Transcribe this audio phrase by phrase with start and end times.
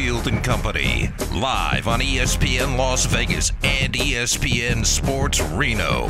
[0.00, 6.06] Cofield and Company, live on ESPN Las Vegas and ESPN Sports Reno.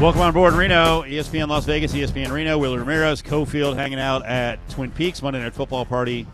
[0.00, 2.56] Welcome on board Reno, ESPN Las Vegas, ESPN Reno.
[2.56, 5.20] Willie Ramirez, Cofield hanging out at Twin Peaks.
[5.20, 6.26] Monday Night Football Party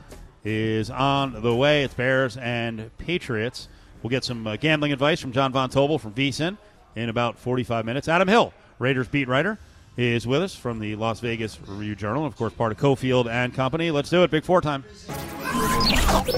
[0.45, 1.83] is on the way.
[1.83, 3.67] It's Bears and Patriots.
[4.05, 6.57] We'll get some uh, gambling advice from John Von Tobel from VSIN
[6.95, 8.07] in about 45 minutes.
[8.07, 9.59] Adam Hill, Raiders beat writer,
[9.97, 13.55] is with us from the Las Vegas Review Journal, of course, part of Cofield and
[13.55, 13.91] Company.
[13.91, 14.31] Let's do it.
[14.31, 14.85] Big four time.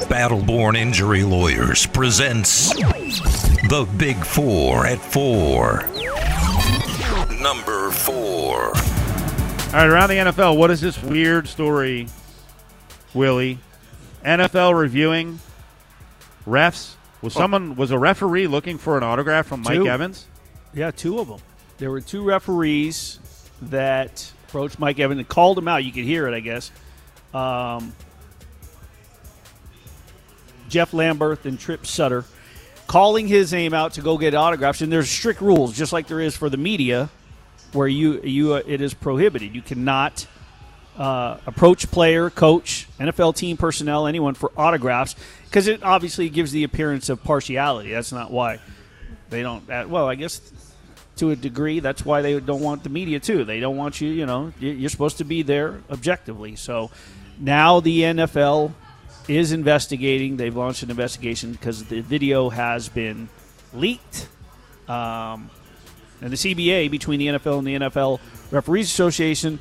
[0.09, 5.89] Battleborn Injury Lawyers presents The Big Four at Four.
[7.41, 8.67] Number four.
[8.67, 12.09] All right, around the NFL, what is this weird story,
[13.15, 13.59] Willie?
[14.25, 15.41] NFL reviewing
[16.47, 16.95] refs.
[17.23, 17.41] Was oh.
[17.41, 19.89] someone was a referee looking for an autograph from Mike Two.
[19.89, 20.27] Evans?
[20.75, 21.41] Yeah, two of them.
[21.79, 23.19] There were two referees
[23.63, 25.85] that approached Mike Evans and called him out.
[25.85, 26.71] You could hear it, I guess.
[27.35, 27.93] Um,
[30.69, 32.25] Jeff Lamberth and Tripp Sutter
[32.87, 34.81] calling his name out to go get autographs.
[34.81, 37.11] And there's strict rules, just like there is for the media,
[37.73, 39.55] where you you uh, it is prohibited.
[39.55, 40.27] You cannot
[40.97, 46.65] uh, approach player, coach, NFL team personnel, anyone for autographs because it obviously gives the
[46.65, 47.91] appearance of partiality.
[47.91, 48.61] That's not why
[49.31, 49.69] they don't.
[49.69, 50.41] Uh, well, I guess
[51.17, 53.45] to a degree, that's why they don't want the media too.
[53.45, 54.09] They don't want you.
[54.11, 56.57] You know, you- you're supposed to be there objectively.
[56.57, 56.91] So
[57.39, 58.73] now the NFL
[59.29, 60.37] is investigating.
[60.37, 63.29] They've launched an investigation because the video has been
[63.75, 64.29] leaked.
[64.89, 65.51] Um,
[66.21, 69.59] and the CBA between the NFL and the NFL Referees Association.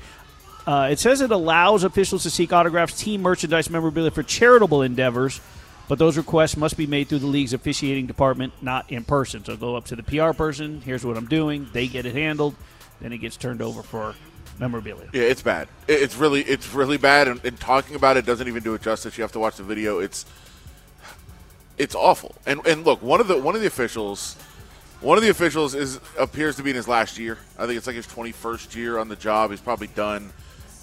[0.68, 5.40] Uh, it says it allows officials to seek autographs, team merchandise, memorabilia for charitable endeavors,
[5.88, 9.44] but those requests must be made through the league's officiating department, not in person.
[9.44, 10.82] So go up to the PR person.
[10.82, 11.68] Here's what I'm doing.
[11.74, 12.56] They get it handled.
[13.02, 14.16] Then it gets turned over for
[14.60, 15.10] memorabilia.
[15.14, 15.68] Yeah, it's bad.
[15.88, 17.28] It's really, it's really bad.
[17.28, 19.18] And, and talking about it doesn't even do it justice.
[19.18, 20.00] You have to watch the video.
[20.00, 20.26] It's,
[21.78, 22.36] it's awful.
[22.46, 24.36] And and look, one of the one of the officials,
[25.02, 27.38] one of the officials is appears to be in his last year.
[27.58, 29.52] I think it's like his twenty first year on the job.
[29.52, 30.32] He's probably done,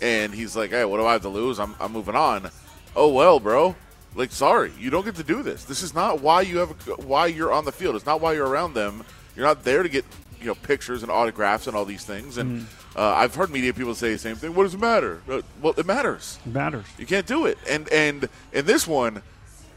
[0.00, 1.58] and he's like, "Hey, what do I have to lose?
[1.58, 2.50] I'm I'm moving on."
[2.94, 3.74] Oh well, bro.
[4.14, 5.64] Like, sorry, you don't get to do this.
[5.64, 7.96] This is not why you have a, why you're on the field.
[7.96, 9.04] It's not why you're around them.
[9.34, 10.04] You're not there to get
[10.40, 12.36] you know pictures and autographs and all these things.
[12.36, 14.54] And uh, I've heard media people say the same thing.
[14.54, 15.22] What does it matter?
[15.28, 16.38] Uh, well, it matters.
[16.44, 16.84] It matters.
[16.98, 17.56] You can't do it.
[17.68, 19.22] And and in this one,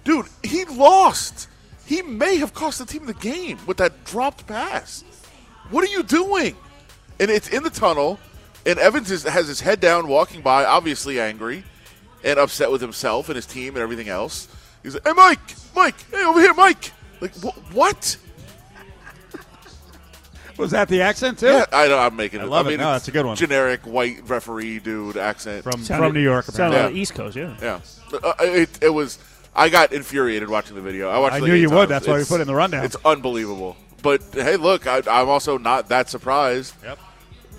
[0.03, 1.47] dude, he lost.
[1.85, 5.03] He may have cost the team the game with that dropped pass.
[5.69, 6.55] What are you doing?
[7.19, 8.19] And it's in the tunnel,
[8.65, 11.63] and Evans is, has his head down, walking by, obviously angry
[12.25, 14.47] and upset with himself and his team and everything else.
[14.83, 15.39] He's like, "Hey, Mike,
[15.75, 16.91] Mike, hey, over here, Mike."
[17.21, 18.17] Like, wh- what?
[20.57, 21.47] Was that the accent too?
[21.47, 21.97] Yeah, I know.
[21.97, 22.43] I'm making it.
[22.43, 22.71] I love it.
[22.71, 23.35] mean, No, it's that's a good one.
[23.35, 25.63] Generic white referee dude accent.
[25.63, 26.45] From Sounded- from New York.
[26.45, 26.99] Sounded apparently.
[26.99, 27.57] like East Coast, yeah.
[27.61, 27.79] Yeah,
[28.23, 29.19] uh, it, it was.
[29.57, 31.09] I got infuriated watching the video.
[31.09, 31.35] I watched.
[31.35, 31.75] I it like knew eight you would.
[31.77, 31.89] times.
[31.89, 32.85] That's why we It's- put it in the rundown.
[32.85, 33.75] It's unbelievable.
[34.01, 36.73] But hey, look, I, I'm also not that surprised.
[36.83, 36.99] Yep.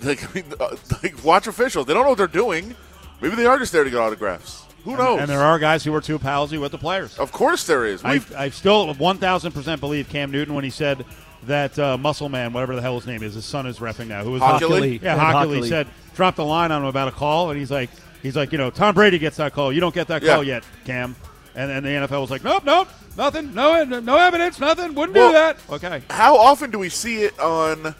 [0.03, 1.85] Like, I mean, uh, like, watch officials.
[1.87, 2.75] They don't know what they're doing.
[3.21, 4.63] Maybe they are just there to get autographs.
[4.83, 5.19] Who knows?
[5.19, 7.17] And there are guys who are too palsy with the players.
[7.19, 8.01] Of course, there is.
[8.05, 11.03] I, I still 1,000% believe Cam Newton when he said
[11.43, 14.23] that uh, Muscle Man, whatever the hell his name is, his son is repping now.
[14.23, 15.01] Who was Hochuli?
[15.01, 15.69] Yeah, Ed Hochuli Hochuli.
[15.69, 17.89] said dropped a line on him about a call, and he's like,
[18.23, 19.71] he's like, you know, Tom Brady gets that call.
[19.73, 20.35] You don't get that Yeah.
[20.35, 21.15] call yet, Cam.
[21.55, 25.29] And then the NFL was like, nope, nope, nothing, no, no evidence, nothing, wouldn't Well-
[25.29, 25.57] do that.
[25.69, 26.03] Okay.
[26.09, 27.93] how often do we see it on,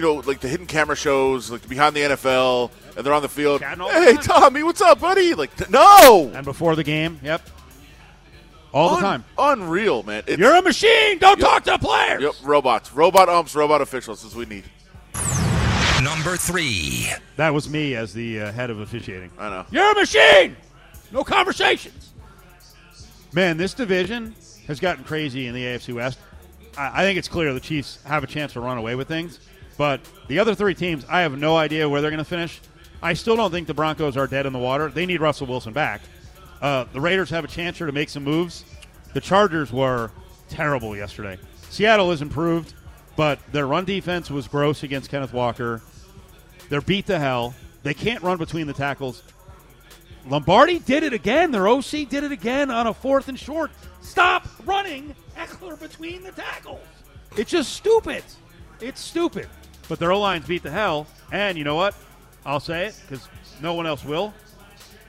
[0.00, 3.28] you know, like the hidden camera shows, like behind the NFL, and they're on the
[3.28, 3.60] field?
[3.60, 4.22] Chatting all the Hey, time.
[4.22, 5.34] Tommy, what's up, buddy?
[5.34, 7.42] Like, th- no, And before the game, yep,
[8.72, 9.24] all the Un- time.
[9.38, 10.22] Unreal, man.
[10.26, 11.18] It's, You're a machine.
[11.18, 11.46] Don't Yep.
[11.48, 12.22] talk to the players.
[12.22, 14.24] Yep, robots, robot umps, robot officials.
[14.24, 14.64] Is what we need.
[16.02, 17.10] Number three.
[17.36, 19.30] That was me as the uh, head of officiating.
[19.38, 19.66] I know.
[19.70, 20.56] You're a machine.
[21.12, 22.12] No conversations.
[23.34, 24.34] Man, this division
[24.66, 26.18] has gotten crazy in the AFC West.
[26.78, 29.40] I, I think it's clear the Chiefs have a chance to run away with things,
[29.80, 32.60] but the other three teams, I have no idea where they're going to finish.
[33.02, 34.90] I still don't think the Broncos are dead in the water.
[34.90, 36.02] They need Russell Wilson back.
[36.60, 38.66] Uh, the Raiders have a chance here to make some moves.
[39.14, 40.10] The Chargers were
[40.50, 41.38] terrible yesterday.
[41.70, 42.74] Seattle has improved,
[43.16, 45.80] but their run defense was gross against Kenneth Walker.
[46.68, 47.54] They're beat to hell.
[47.82, 49.22] They can't run between the tackles.
[50.28, 51.52] Lombardi did it again.
[51.52, 53.70] Their OC did it again on a fourth and short.
[54.02, 56.86] Stop running Ekeler between the tackles.
[57.38, 58.22] It's just stupid.
[58.82, 59.48] It's stupid.
[59.90, 61.08] But their O lines beat the hell.
[61.32, 61.96] And you know what?
[62.46, 63.28] I'll say it because
[63.60, 64.32] no one else will.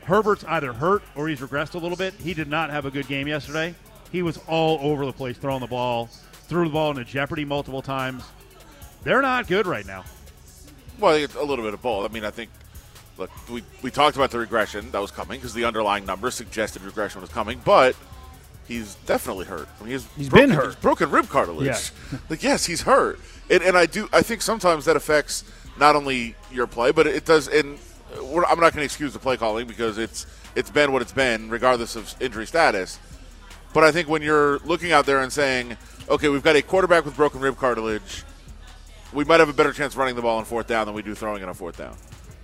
[0.06, 2.16] Herbert's either hurt or he's regressed a little bit.
[2.16, 3.76] He did not have a good game yesterday.
[4.12, 6.08] He was all over the place throwing the ball,
[6.48, 8.24] threw the ball into jeopardy multiple times.
[9.04, 10.04] They're not good right now.
[11.00, 12.10] Well, it's a little bit of both.
[12.10, 12.50] I mean, I think
[13.20, 16.82] look, we, we talked about the regression that was coming because the underlying numbers suggested
[16.82, 17.96] regression was coming, but
[18.68, 19.68] he's definitely hurt.
[19.80, 20.66] I mean, he's, He's broken, been hurt.
[20.66, 21.68] he's broken rib cartilage.
[21.68, 22.18] Yeah.
[22.30, 23.20] like, yes, he's hurt.
[23.52, 24.08] And, and I do.
[24.14, 25.44] I think sometimes that affects
[25.78, 27.48] not only your play, but it does.
[27.50, 27.78] And
[28.16, 30.26] I'm not going to excuse the play calling because it's
[30.56, 32.98] it's been what it's been, regardless of injury status.
[33.74, 35.78] But I think when you're looking out there and saying,
[36.10, 38.24] okay, we've got a quarterback with broken rib cartilage,
[39.14, 41.16] we might have a better chance running the ball on fourth down than we do
[41.16, 41.96] throwing it on fourth down.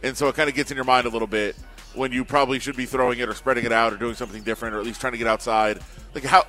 [0.04, 1.56] And so it kind of gets in your mind a little bit
[1.96, 4.76] when you probably should be throwing it or spreading it out or doing something different
[4.76, 5.80] or at least trying to get outside.
[6.14, 6.46] Like how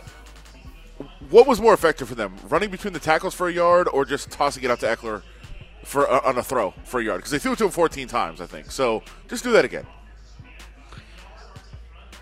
[1.31, 2.37] what was more effective for them?
[2.49, 5.23] Running between the tackles for a yard or just tossing it out to Ekeler
[5.85, 7.19] for uh, on a throw for a yard?
[7.19, 8.71] Because they threw it to him 14 times, I think.
[8.71, 9.87] So just do that again.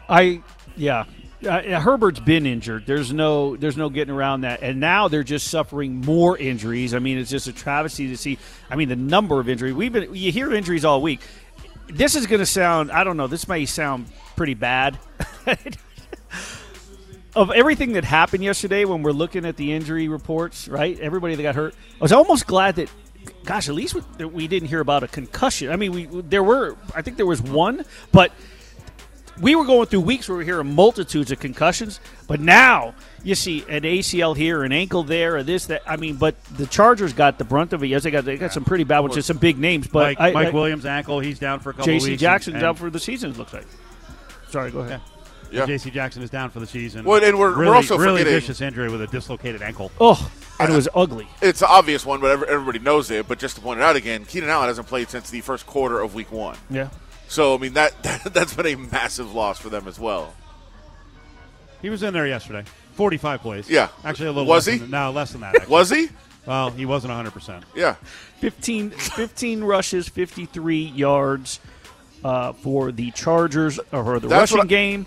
[0.08, 0.42] I
[0.76, 1.04] yeah.
[1.46, 2.86] Uh, Herbert's been injured.
[2.86, 4.62] There's no there's no getting around that.
[4.62, 6.94] And now they're just suffering more injuries.
[6.94, 8.38] I mean, it's just a travesty to see.
[8.70, 9.74] I mean, the number of injuries.
[9.74, 11.20] We've been you hear injuries all week.
[11.88, 13.26] This is going to sound I don't know.
[13.26, 14.98] This may sound pretty bad.
[17.36, 20.98] of everything that happened yesterday when we're looking at the injury reports, right?
[20.98, 21.74] Everybody that got hurt.
[22.00, 22.90] I was almost glad that
[23.44, 25.70] gosh, at least we, we didn't hear about a concussion.
[25.70, 28.32] I mean, we there were I think there was one, but
[29.40, 33.34] we were going through weeks where we were hearing multitudes of concussions, but now you
[33.34, 35.82] see an ACL here, an ankle there, or this, that.
[35.86, 37.88] I mean, but the Chargers got the brunt of it.
[37.88, 39.86] Yes, they got they got some pretty bad ones, just some big names.
[39.86, 42.10] But Mike, I, Mike I, Williams ankle, he's down for a couple J.C.
[42.10, 42.20] weeks.
[42.20, 43.32] Jackson's out for the season.
[43.32, 43.66] It looks like.
[44.48, 45.00] Sorry, go ahead.
[45.04, 45.15] Yeah.
[45.52, 45.90] J.C.
[45.90, 47.04] Jackson is down for the season.
[47.04, 49.90] Well, and we're- we're really, also really forgetting- vicious injury with a dislocated ankle.
[50.00, 51.28] Oh, and it was ugly.
[51.42, 53.28] It's an obvious one, but everybody knows it.
[53.28, 56.00] But just to point it out again, Keenan Allen hasn't played since the first quarter
[56.00, 56.56] of Week One.
[56.70, 56.88] Yeah.
[57.28, 60.34] So I mean that, that that's been a massive loss for them as well.
[61.82, 62.64] He was in there yesterday.
[62.94, 63.68] 45 plays.
[63.68, 63.88] Yeah.
[64.04, 64.80] Actually, a little Was less he?
[64.80, 65.54] Than, no, less than that.
[65.56, 65.70] Actually.
[65.70, 66.08] Was he?
[66.46, 67.62] Well, he wasn't 100%.
[67.74, 67.96] Yeah.
[68.40, 71.60] 15, 15 rushes, 53 yards
[72.24, 75.06] uh, for the Chargers or the That's rushing I- game.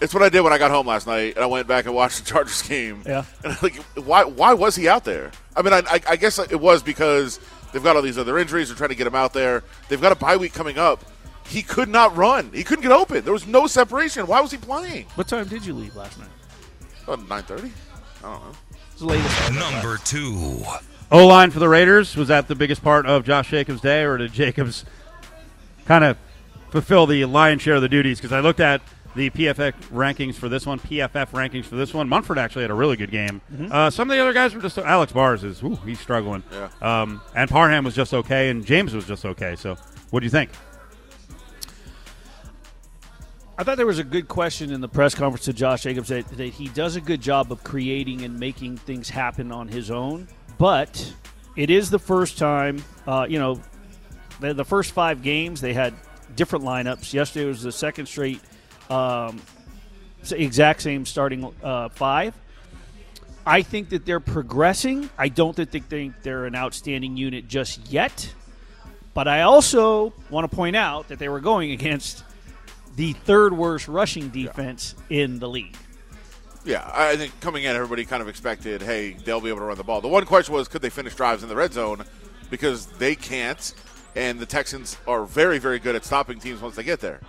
[0.00, 1.94] It's what I did when I got home last night, and I went back and
[1.94, 3.02] watched the Chargers game.
[3.06, 3.24] Yeah.
[3.42, 4.24] And I'm like, why?
[4.24, 5.30] Why was he out there?
[5.56, 7.40] I mean, I, I, I guess it was because
[7.72, 8.68] they've got all these other injuries.
[8.68, 9.62] They're trying to get him out there.
[9.88, 11.04] They've got a bye week coming up.
[11.46, 12.50] He could not run.
[12.52, 13.22] He couldn't get open.
[13.24, 14.26] There was no separation.
[14.26, 15.06] Why was he playing?
[15.14, 16.28] What time did you leave last night?
[17.04, 17.72] About nine thirty.
[18.18, 18.52] I don't know.
[18.92, 19.52] It's the latest.
[19.54, 20.62] Number two.
[21.12, 24.16] O line for the Raiders was that the biggest part of Josh Jacobs' day, or
[24.16, 24.84] did Jacobs
[25.84, 26.18] kind of
[26.70, 28.18] fulfill the lion's share of the duties?
[28.18, 28.82] Because I looked at
[29.16, 32.08] the PFF rankings for this one, PFF rankings for this one.
[32.08, 33.40] Munford actually had a really good game.
[33.70, 36.42] Uh, some of the other guys were just Alex Bars is ooh, he's struggling.
[36.52, 36.68] Yeah.
[36.80, 39.56] Um, and Parham was just okay, and James was just okay.
[39.56, 39.76] So,
[40.10, 40.50] what do you think?
[43.58, 46.28] I thought there was a good question in the press conference to Josh Jacobs that,
[46.28, 50.28] that he does a good job of creating and making things happen on his own,
[50.58, 51.14] but
[51.56, 53.58] it is the first time, uh, you know,
[54.40, 55.94] the, the first five games they had
[56.34, 57.14] different lineups.
[57.14, 58.40] Yesterday was the second straight,
[58.90, 59.40] um,
[60.30, 62.34] exact same starting uh, five.
[63.46, 65.08] I think that they're progressing.
[65.16, 68.34] I don't think they think they're an outstanding unit just yet.
[69.14, 72.24] But I also want to point out that they were going against
[72.96, 75.76] the third worst rushing defense in the league.
[76.64, 79.76] Yeah, I think coming in, everybody kind of expected, hey, they'll be able to run
[79.76, 80.00] the ball.
[80.00, 82.04] The one question was, could they finish drives in the red zone?
[82.50, 83.72] Because they can't,
[84.16, 87.20] and the Texans are very, very good at stopping teams once they get there.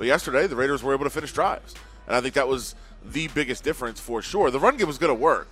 [0.00, 1.74] But yesterday, the Raiders were able to finish drives,
[2.06, 4.50] and I think that was the biggest difference for sure.
[4.50, 5.50] The run game was going to work.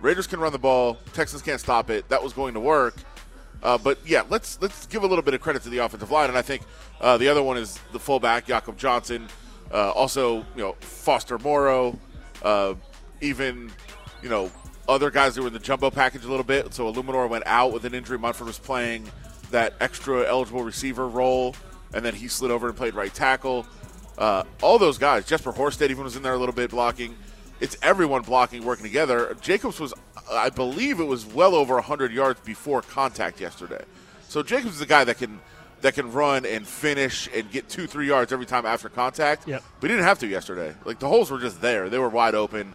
[0.00, 0.96] Raiders can run the ball.
[1.12, 2.08] Texans can't stop it.
[2.08, 2.96] That was going to work.
[3.62, 6.30] Uh, but yeah, let's let's give a little bit of credit to the offensive line,
[6.30, 6.62] and I think
[7.02, 9.28] uh, the other one is the fullback Jakob Johnson,
[9.70, 11.98] uh, also you know Foster Moreau,
[12.42, 12.72] uh,
[13.20, 13.70] even
[14.22, 14.50] you know
[14.88, 16.72] other guys who were in the jumbo package a little bit.
[16.72, 18.18] So Eluemunor went out with an injury.
[18.18, 19.06] Munford was playing
[19.50, 21.54] that extra eligible receiver role,
[21.92, 23.66] and then he slid over and played right tackle.
[24.18, 27.16] Uh, all those guys, Jesper Horsted even was in there a little bit blocking.
[27.60, 29.36] It's everyone blocking, working together.
[29.40, 29.94] Jacobs was,
[30.30, 33.84] I believe, it was well over 100 yards before contact yesterday.
[34.28, 35.40] So Jacobs is the guy that can
[35.82, 39.46] that can run and finish and get two, three yards every time after contact.
[39.46, 39.62] Yep.
[39.80, 40.74] But he didn't have to yesterday.
[40.84, 42.74] Like the holes were just there; they were wide open,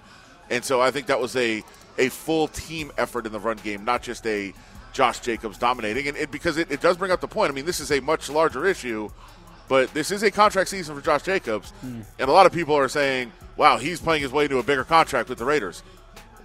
[0.50, 1.64] and so I think that was a
[1.98, 4.54] a full team effort in the run game, not just a
[4.94, 6.08] Josh Jacobs dominating.
[6.08, 7.52] And it, because it, it does bring up the point.
[7.52, 9.10] I mean, this is a much larger issue,
[9.68, 12.02] but this is a contract season for Josh Jacobs, hmm.
[12.20, 14.84] and a lot of people are saying, "Wow, he's playing his way to a bigger
[14.84, 15.84] contract with the Raiders."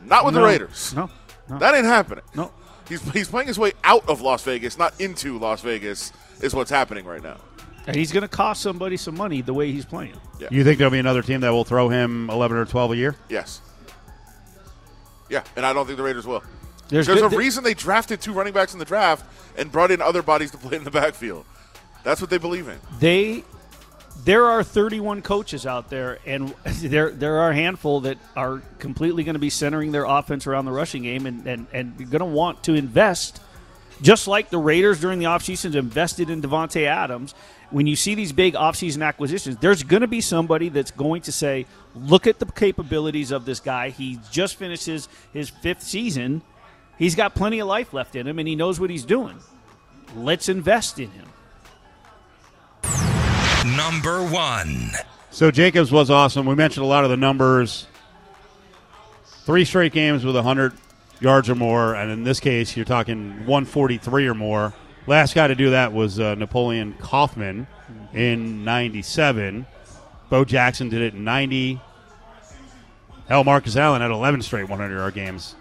[0.04, 0.40] Not with No.
[0.40, 0.94] the Raiders.
[0.94, 1.10] No,
[1.48, 1.58] no.
[1.58, 2.22] That ain't happening.
[2.34, 2.52] No.
[2.88, 6.70] He's, he's playing his way out of Las Vegas, not into Las Vegas, is what's
[6.70, 7.38] happening right now.
[7.88, 10.14] And he's going to cost somebody some money the way he's playing.
[10.38, 10.48] Yeah.
[10.50, 13.16] You think there'll be another team that will throw him 11 or 12 a year?
[13.28, 13.60] Yes.
[15.28, 16.42] Yeah, and I don't think the Raiders will.
[16.88, 19.24] There's, There's good- a reason they drafted two running backs in the draft
[19.56, 21.44] and brought in other bodies to play in the backfield.
[22.04, 22.78] That's what they believe in.
[23.00, 23.42] they
[24.24, 29.24] there are 31 coaches out there and there there are a handful that are completely
[29.24, 32.24] going to be centering their offense around the rushing game and and, and going to
[32.24, 33.42] want to invest
[34.00, 37.34] just like the Raiders during the offseason invested in Davante Adams
[37.70, 41.32] when you see these big offseason acquisitions there's going to be somebody that's going to
[41.32, 46.40] say look at the capabilities of this guy he just finished his, his fifth season
[46.98, 49.38] he's got plenty of life left in him and he knows what he's doing
[50.14, 51.26] let's invest in him
[53.74, 54.92] Number one.
[55.30, 56.46] So Jacobs was awesome.
[56.46, 57.86] We mentioned a lot of the numbers.
[59.44, 60.72] Three straight games with 100
[61.20, 64.72] yards or more, and in this case, you're talking 143 or more.
[65.08, 67.66] Last guy to do that was uh, Napoleon Kaufman
[68.12, 69.66] in 97.
[70.30, 71.80] Bo Jackson did it in 90.
[73.28, 75.56] Hell, Marcus Allen had 11 straight 100 yard games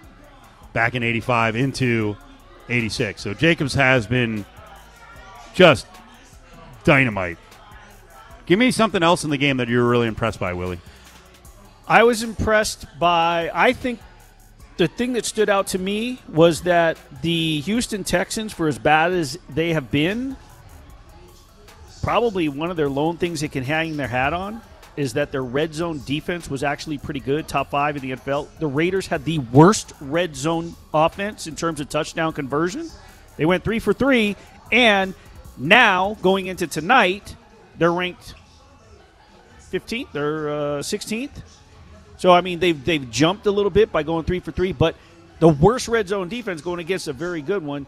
[0.76, 2.18] back in 85 into
[2.68, 3.22] 86.
[3.22, 4.46] So Jacobs has been
[5.56, 5.88] just
[6.84, 7.38] dynamite.
[8.46, 10.80] Give me something else in the game that you were really impressed by, Willie.
[11.88, 13.50] I was impressed by.
[13.54, 14.02] I think
[14.76, 19.14] the thing that stood out to me was that the Houston Texans, for as bad
[19.14, 20.36] as they have been,
[22.04, 24.62] probably one of their lone things they can hang their hat on
[24.98, 28.48] is that their red zone defense was actually pretty good, top five in the NFL.
[28.60, 32.90] The Raiders had the worst red zone offense in terms of touchdown conversion.
[33.38, 34.36] They went three for three,
[34.72, 35.14] and
[35.58, 37.36] now going into tonight,
[37.78, 38.36] they're ranked
[39.72, 40.12] 15th.
[40.14, 41.42] They're uh, 16th.
[42.18, 44.96] So I mean, they've they've jumped a little bit by going three for three, but
[45.40, 47.86] the worst red zone defense going against a very good one.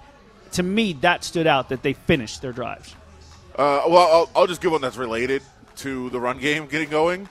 [0.54, 2.94] To me, that stood out that they finished their drives.
[3.56, 5.42] Uh, well, I'll, I'll just give one that's related
[5.78, 7.30] to the run game getting going.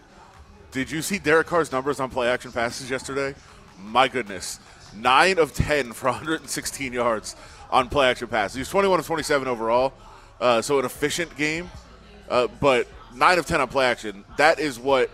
[0.73, 3.35] Did you see Derek Carr's numbers on play action passes yesterday?
[3.83, 4.61] My goodness.
[4.95, 7.37] Nine of 10 for 116 yards
[7.71, 8.55] on play action passes.
[8.55, 9.93] He was 21 of 27 overall,
[10.41, 11.71] uh, so an efficient game.
[12.29, 15.11] Uh, but nine of 10 on play action, that is what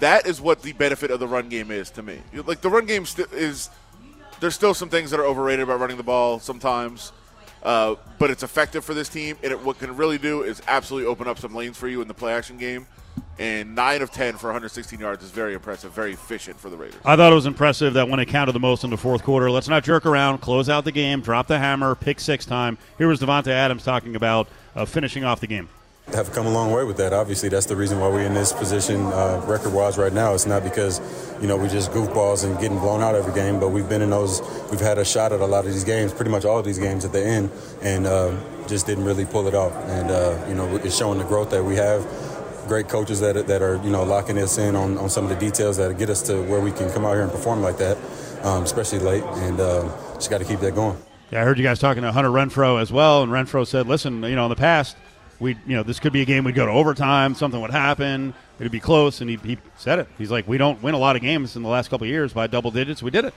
[0.00, 2.20] that is what the benefit of the run game is to me.
[2.32, 3.68] Like the run game st- is
[4.40, 7.12] there's still some things that are overrated about running the ball sometimes.
[7.62, 11.08] Uh, but it's effective for this team, and it, what can really do is absolutely
[11.08, 12.86] open up some lanes for you in the play action game.
[13.38, 17.00] And nine of ten for 116 yards is very impressive, very efficient for the Raiders.
[17.04, 19.48] I thought it was impressive that when it counted the most in the fourth quarter,
[19.48, 22.78] let's not jerk around, close out the game, drop the hammer, pick six time.
[22.96, 25.68] Here was Davante Adams talking about uh, finishing off the game.
[26.14, 27.12] Have come a long way with that.
[27.12, 30.32] Obviously, that's the reason why we're in this position uh, record-wise right now.
[30.32, 31.02] It's not because
[31.40, 34.10] you know we just goofballs and getting blown out every game, but we've been in
[34.10, 34.40] those.
[34.70, 36.78] We've had a shot at a lot of these games, pretty much all of these
[36.78, 37.50] games at the end,
[37.82, 38.34] and uh,
[38.66, 39.72] just didn't really pull it off.
[39.84, 42.06] And uh, you know, it's showing the growth that we have.
[42.68, 45.36] Great coaches that that are you know locking us in on, on some of the
[45.36, 47.98] details that get us to where we can come out here and perform like that,
[48.44, 50.96] um, especially late, and uh, just got to keep that going.
[51.30, 54.22] Yeah, I heard you guys talking to Hunter Renfrow as well, and Renfrow said, "Listen,
[54.22, 54.96] you know, in the past,
[55.40, 58.34] we, you know, this could be a game we'd go to overtime, something would happen,
[58.58, 60.08] it'd be close." And he, he said it.
[60.18, 62.32] He's like, "We don't win a lot of games in the last couple of years
[62.32, 63.02] by double digits.
[63.02, 63.34] We did it."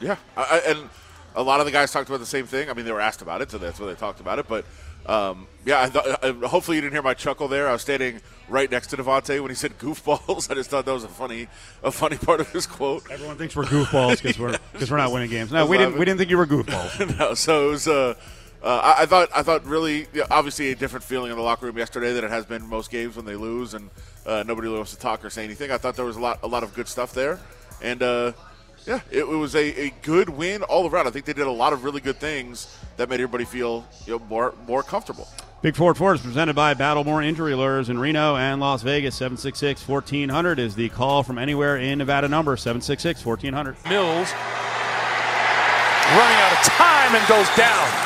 [0.00, 0.88] Yeah, I, and
[1.34, 2.68] a lot of the guys talked about the same thing.
[2.68, 4.46] I mean, they were asked about it, so that's why they talked about it.
[4.48, 4.64] But
[5.06, 7.68] um, yeah, I th- I, hopefully you didn't hear my chuckle there.
[7.68, 10.50] I was standing right next to Davante when he said goofballs.
[10.50, 11.48] I just thought that was a funny,
[11.82, 13.08] a funny part of his quote.
[13.10, 15.52] Everyone thinks we're goofballs because we're because we're not winning games.
[15.52, 15.98] No, we didn't.
[15.98, 17.18] We didn't think you were goofballs.
[17.18, 17.88] no, so it was.
[17.88, 18.14] Uh,
[18.62, 21.66] uh, I, I thought I thought really yeah, obviously a different feeling in the locker
[21.66, 23.90] room yesterday than it has been most games when they lose and
[24.24, 25.70] uh, nobody wants to talk or say anything.
[25.70, 27.38] I thought there was a lot a lot of good stuff there,
[27.82, 28.32] and uh,
[28.86, 31.06] yeah, it, it was a, a good win all around.
[31.06, 34.18] I think they did a lot of really good things that made everybody feel you
[34.18, 35.28] know, more more comfortable.
[35.62, 39.16] Big Ford Ford is presented by Battleborn Injury Lures in Reno and Las Vegas.
[39.16, 43.76] 766 1400 is the call from anywhere in Nevada number 766 1400.
[43.88, 44.32] Mills
[46.14, 48.05] running out of time and goes down.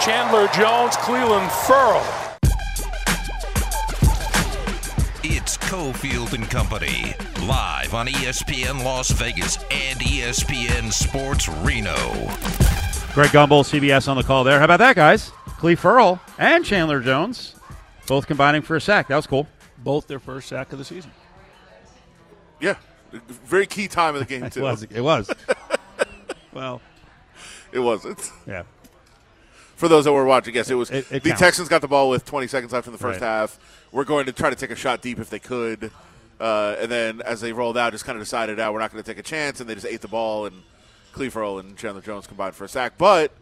[0.00, 2.02] Chandler Jones, Clelin Ferrell.
[5.22, 7.14] It's Cofield and Company,
[7.46, 11.94] live on ESPN Las Vegas and ESPN Sports Reno.
[13.12, 14.58] Greg Gumbel, CBS on the call there.
[14.58, 15.30] How about that, guys?
[15.58, 17.54] Cleve Ferrell and Chandler Jones
[18.06, 19.08] both combining for a sack.
[19.08, 19.46] That was cool.
[19.78, 21.10] Both their first sack of the season.
[22.60, 22.76] Yeah,
[23.12, 24.62] very key time of the game It too.
[24.62, 24.82] was.
[24.84, 25.30] It was.
[26.54, 26.80] well,
[27.72, 28.30] It wasn't.
[28.46, 28.62] yeah.
[29.80, 30.90] For those that were watching, yes, it was.
[30.90, 31.40] It- it the counts.
[31.40, 33.26] Texans got the ball with 20 seconds left in the first Right.
[33.26, 33.58] half.
[33.92, 35.90] We're going to try to take a shot deep if they could.
[36.38, 39.02] Uh, and then as they rolled out, just kind of decided, out we're not going
[39.02, 40.62] to take a chance, and they just ate the ball, and
[41.12, 42.98] Cleve and Chandler Jones combined for a sack.
[42.98, 43.32] But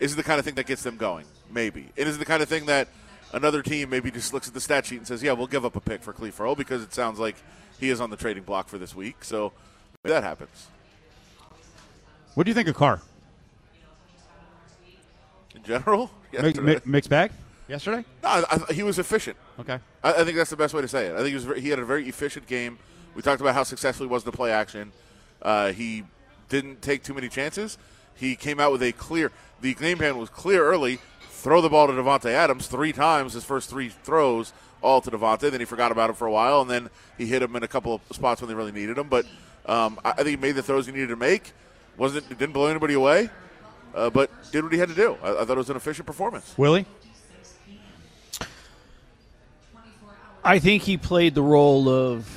[0.00, 1.26] is it the kind of thing that gets them going?
[1.52, 1.90] Maybe.
[1.96, 2.88] It is the kind of thing that
[3.34, 5.76] another team maybe just looks at the stat sheet and says, yeah, we'll give up
[5.76, 7.36] a pick for Cleve because it sounds like
[7.78, 9.22] he is on the trading block for this week.
[9.22, 9.52] So
[10.02, 10.68] maybe that happens.
[12.32, 13.02] What do you think of Carr?
[15.64, 16.80] In general, Mi- yesterday.
[16.84, 17.32] mixed bag.
[17.68, 18.04] yesterday?
[18.22, 19.36] No, I, I, he was efficient.
[19.60, 19.78] Okay.
[20.02, 21.12] I, I think that's the best way to say it.
[21.14, 22.78] I think he was ve- he had a very efficient game.
[23.14, 24.92] We talked about how successful he was in the play action.
[25.40, 26.04] Uh, he
[26.48, 27.78] didn't take too many chances.
[28.14, 29.30] He came out with a clear.
[29.60, 30.98] The game plan was clear early.
[31.30, 33.34] Throw the ball to Davante Adams three times.
[33.34, 34.52] His first three throws
[34.82, 35.50] all to Davante.
[35.50, 37.68] Then he forgot about him for a while, and then he hit him in a
[37.68, 39.08] couple of spots when they really needed him.
[39.08, 39.26] But
[39.66, 41.52] um, I, I think he made the throws he needed to make.
[41.96, 43.30] wasn't Didn't blow anybody away,
[43.94, 45.16] uh, but did what he had to do.
[45.22, 46.54] I, I thought it was an efficient performance.
[46.56, 46.86] Willie?
[50.42, 52.28] I think he played the role of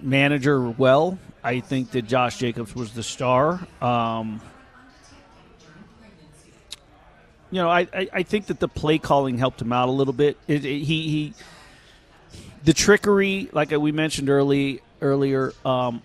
[0.00, 1.18] manager well.
[1.44, 3.60] I think that Josh Jacobs was the star.
[3.80, 4.40] Um,
[7.50, 10.12] you know, I, I, I think that the play calling helped him out a little
[10.14, 10.36] bit.
[10.48, 11.34] It, it- he, he
[12.64, 16.00] the trickery, like we mentioned early earlier, um,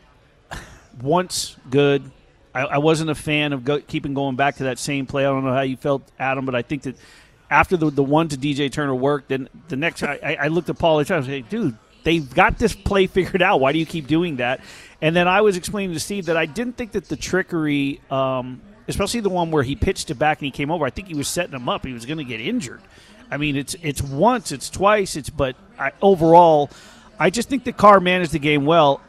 [1.01, 2.09] once good.
[2.57, 5.25] I, I wasn't a fan of go, keeping going back to that same play.
[5.25, 6.95] I don't know how you felt, Adam, but I think that
[7.51, 10.79] after the the one to DJ Turner worked, then the next I, I looked at
[10.79, 13.59] Paul and I was like, dude, they've got this play figured out.
[13.59, 14.61] Why do you keep doing that?
[15.01, 18.59] And then I was explaining to Steve that I didn't think that the trickery, um,
[18.87, 21.13] especially the one where he pitched it back and he came over, I think he
[21.13, 21.85] was setting him up.
[21.85, 22.81] He was going to get injured.
[23.29, 26.71] I mean, it's it's once, it's twice, it's but I, overall,
[27.19, 29.01] I just think the Carr managed the game well.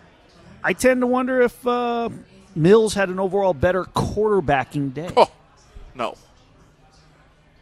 [0.62, 2.10] I tend to wonder if uh,
[2.58, 5.10] Mills had an overall better quarterbacking day.
[5.16, 5.30] Oh,
[5.94, 6.16] no.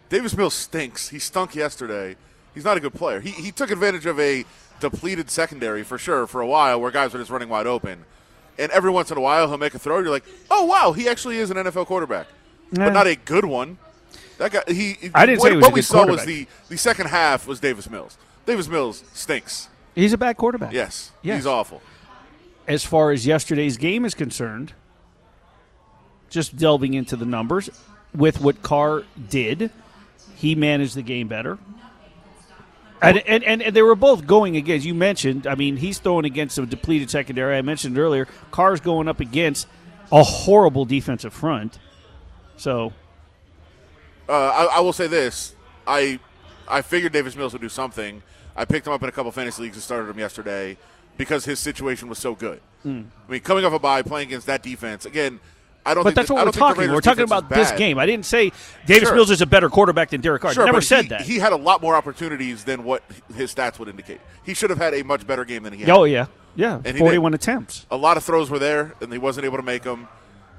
[0.08, 1.08] Davis Mills stinks.
[1.08, 2.16] He stunk yesterday.
[2.54, 3.20] He's not a good player.
[3.20, 4.44] He, he took advantage of a
[4.80, 8.04] depleted secondary for sure for a while where guys were just running wide open.
[8.58, 9.98] And every once in a while he'll make a throw.
[9.98, 12.26] You're like, oh wow, he actually is an NFL quarterback,
[12.72, 12.86] Nah.
[12.86, 13.76] but not a good one.
[14.38, 14.62] That guy.
[14.68, 14.96] He.
[15.14, 17.46] I didn't what, say he was what a we saw was the the second half
[17.46, 18.16] was Davis Mills.
[18.46, 19.68] Davis Mills stinks.
[19.94, 20.72] He's a bad quarterback.
[20.72, 21.38] Yes, Yes.
[21.38, 21.82] he's awful.
[22.68, 24.72] as far as yesterday's game is concerned,
[26.30, 27.70] just delving into the numbers,
[28.14, 29.70] with what Carr did,
[30.34, 31.58] he managed the game better.
[33.02, 36.24] And, and, and, and they were both going against, you mentioned, I mean, he's throwing
[36.24, 37.56] against a depleted secondary.
[37.56, 39.66] I mentioned earlier, Carr's going up against
[40.10, 41.78] a horrible defensive front.
[42.56, 42.92] So,
[44.28, 45.54] Uh, I, I will say this:
[45.86, 46.18] I
[46.66, 48.22] I figured Davis Mills would do something.
[48.56, 50.78] I picked him up in a couple fantasy leagues and started him yesterday
[51.16, 52.60] because his situation was so good.
[52.82, 53.02] Hmm.
[53.28, 55.38] I mean, coming off a bye, playing against that defense again.
[55.86, 56.02] I don't.
[56.04, 56.92] but think that's the- what we're don't think the talking.
[56.94, 57.98] We're talking about this game.
[57.98, 58.52] I didn't say
[58.86, 59.14] Davis Sure.
[59.16, 60.52] Mills is a better quarterback than Derek Carr.
[60.52, 61.20] Sure, Never said he, that.
[61.22, 63.02] He had a lot more opportunities than what
[63.34, 64.20] his stats would indicate.
[64.44, 65.90] He should have had a much better game than he had.
[65.90, 66.26] oh, yeah.
[66.56, 66.80] Yeah.
[66.84, 67.86] And 41 attempts.
[67.90, 70.08] a lot of throws were there, and he wasn't able to make them.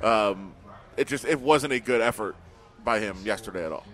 [0.01, 0.53] Um,
[0.95, 2.35] it just it wasn't a good effort
[2.83, 3.85] by him yesterday at all.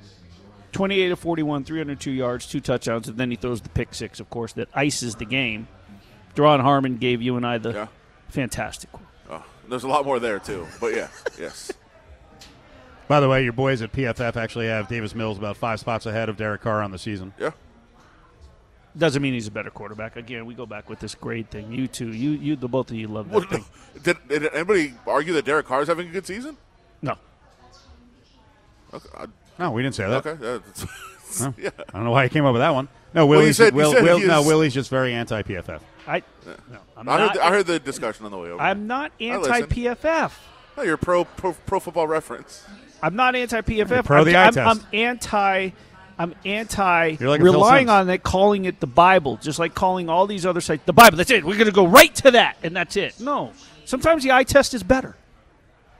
[0.74, 4.30] 28 to 41, 302 yards, two touchdowns, and then he throws the pick six, of
[4.30, 5.68] course, that ices the game.
[6.36, 7.88] Duron Harmon gave you and I the Yeah.
[8.30, 9.06] fantastic one.
[9.70, 11.08] There's a lot more there too, but yeah,
[11.40, 11.72] yes.
[13.08, 16.30] By the way, your boys at PFF actually have Davis Mills about five spots ahead
[16.30, 17.34] of Derek Carr on the season.
[17.40, 17.52] Yeah.
[18.98, 20.16] Doesn't mean he's a better quarterback.
[20.16, 21.72] Again, we go back with this grade thing.
[21.72, 23.66] You two, you, you, the both of you love that Well, thing.
[24.04, 26.58] did, did anybody argue that Derek Carr is having a good season?
[27.02, 27.16] No,
[28.94, 29.26] Okay, I-
[29.60, 30.26] No, we didn't say that.
[30.26, 30.36] okay.
[30.42, 31.54] that's- No.
[31.58, 31.72] yeah.
[31.90, 32.88] I don't know why he came up with that one.
[33.14, 35.14] No, Well, you Willie's, said- you Will, said Will- he no, is- Willie's just very
[35.14, 35.80] anti PFF.
[36.08, 37.34] I, no, I'm I heard, not.
[37.36, 38.62] the, I heard the discussion on the way over.
[38.62, 39.54] I'm not listen.
[39.54, 40.32] anti PFF.
[40.78, 42.64] oh, you're pro, pro pro football reference.
[43.02, 44.06] I'm not anti PFF.
[44.06, 44.82] Pro I'm, the eye I'm, test.
[44.82, 45.70] I'm anti.
[46.18, 47.90] I'm anti You're like a Phil relying Simms.
[47.92, 51.18] on it, calling it the Bible, just like calling all these other sites the Bible.
[51.18, 51.44] That's it.
[51.44, 53.20] We're going to go right to that, and that's it.
[53.20, 53.52] No,
[53.86, 55.16] sometimes the eye test is better.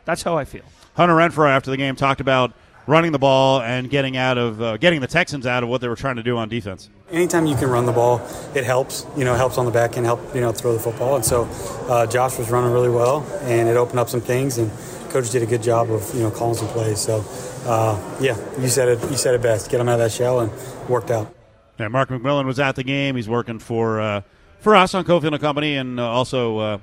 [0.06, 0.64] That's how I feel.
[0.96, 2.54] Hunter Renfrow after the game talked about
[2.88, 5.88] running the ball and getting out of uh, getting the Texans out of what they
[5.88, 6.90] were trying to do on defense.
[7.10, 8.22] Anytime you can run the ball,
[8.56, 9.06] it helps.
[9.16, 11.16] You know, helps on the back end, help you know throw the football.
[11.16, 11.44] And so,
[11.88, 14.58] uh, Josh was running really well, and it opened up some things.
[14.58, 14.72] And
[15.10, 17.00] coach did a good job of you know calling some plays.
[17.00, 17.24] So,
[17.66, 19.02] uh, yeah, you said it.
[19.10, 19.70] You said it best.
[19.70, 20.52] Get him out of that shell, and
[20.90, 21.34] worked out.
[21.80, 23.16] Yeah, Mark McMillan was at the game.
[23.16, 24.22] He's working for uh,
[24.60, 26.78] for us on Cofield and Company, and uh, also uh,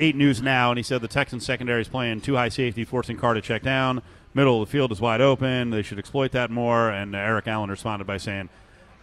[0.00, 0.70] Eight News Now.
[0.70, 3.62] And he said the Texans secondary is playing too high safety, forcing Carr to check
[3.62, 4.02] down.
[4.36, 5.70] Middle of the field is wide open.
[5.70, 6.90] They should exploit that more.
[6.90, 8.50] And Eric Allen responded by saying,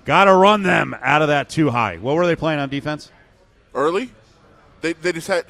[0.06, 3.12] "Got to run them out of that too high." What were they playing on defense?
[3.74, 4.12] early.
[4.82, 5.46] They, they just had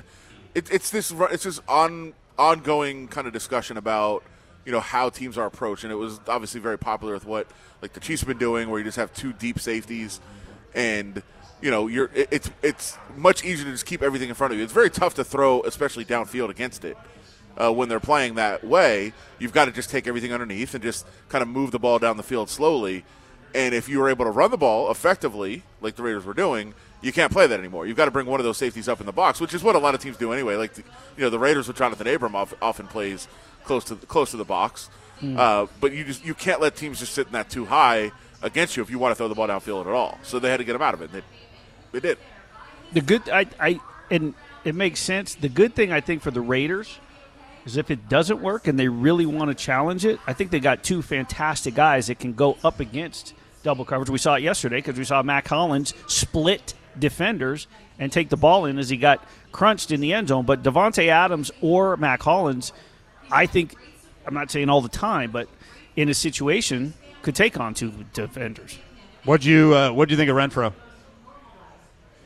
[0.54, 4.24] it, it's this it's this on ongoing kind of discussion about
[4.66, 7.48] you know how teams are approached, and it was obviously very popular with what
[7.82, 10.20] like the Chiefs have been doing, where you just have two deep safeties,
[10.74, 11.22] and
[11.62, 14.60] you know you're it, it's it's much easier to just keep everything in front of
[14.60, 14.64] you.
[14.64, 16.98] It's very tough to throw, especially downfield against it.
[17.56, 21.06] Uh, when they're playing that way, you've got to just take everything underneath and just
[21.30, 23.06] kind of move the ball down the field slowly.
[23.54, 26.74] And if you were able to run the ball effectively, like the Raiders were doing,
[27.02, 27.86] you can't play that anymore.
[27.86, 29.76] You've got to bring one of those safeties up in the box, which is what
[29.76, 30.56] a lot of teams do anyway.
[30.56, 30.84] Like the,
[31.16, 33.28] you know, the Raiders with Johnathan Abram of- often plays
[33.66, 34.90] close to close to the box,
[35.38, 38.12] uh, but you just you can't let teams just sit in that too high
[38.42, 40.18] against you if you want to throw the ball downfield at all.
[40.24, 41.12] So they had to get him out of it.
[41.12, 41.22] They,
[41.92, 42.18] they did.
[42.92, 43.80] The good, I, I,
[44.12, 44.34] and
[44.66, 45.36] it makes sense.
[45.36, 47.00] The good thing I think for the Raiders
[47.66, 50.60] is if it doesn't work and they really want to challenge it, I think they
[50.60, 54.10] got two fantastic guys that can go up against double coverage.
[54.10, 57.68] We saw it yesterday because we saw Mack Hollins split defenders
[58.00, 60.46] and take the ball in as he got crunched in the end zone.
[60.46, 62.74] But Davante Adams or Mack Hollins,
[63.32, 63.76] I think,
[64.26, 65.48] I'm not saying all the time, but
[65.96, 68.78] in a situation could take on two defenders.
[69.24, 70.74] What'd you uh, What'd you think of Renfrow?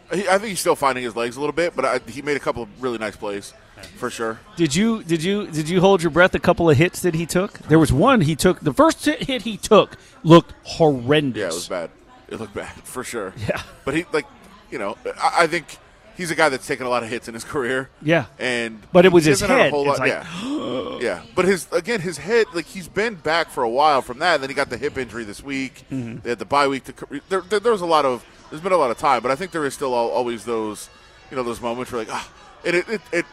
[0.10, 2.40] I think he's still finding his legs a little bit, but I, he made a
[2.40, 3.54] couple of really nice plays
[3.98, 4.40] for sure.
[4.56, 7.26] Did you did you did you hold your breath a couple of hits that he
[7.26, 7.54] took?
[7.68, 8.60] There was one he took.
[8.60, 11.40] The first hit he took looked horrendous.
[11.40, 11.90] Yeah, it was bad.
[12.30, 13.34] It looked bad for sure.
[13.48, 13.62] Yeah.
[13.86, 14.26] but he like,
[14.72, 15.78] you know, I, I think
[16.18, 17.90] he's a guy that's taken a lot of hits in his career.
[18.02, 18.26] Yeah.
[18.40, 19.72] and But it was his head.
[19.72, 21.22] whole lot- like, yeah, yeah.
[21.36, 24.36] But his again, his head like he's been back for a while from that.
[24.36, 25.86] And then he got the hip injury this week.
[25.92, 26.20] Mm-hmm.
[26.24, 26.84] They had the bye week.
[26.86, 26.94] To,
[27.30, 28.26] there, there, there was a lot of.
[28.50, 30.90] There's been a lot of time, but I think there is still always those,
[31.30, 32.32] you know, those moments where like, ah,
[32.66, 33.26] and it, it it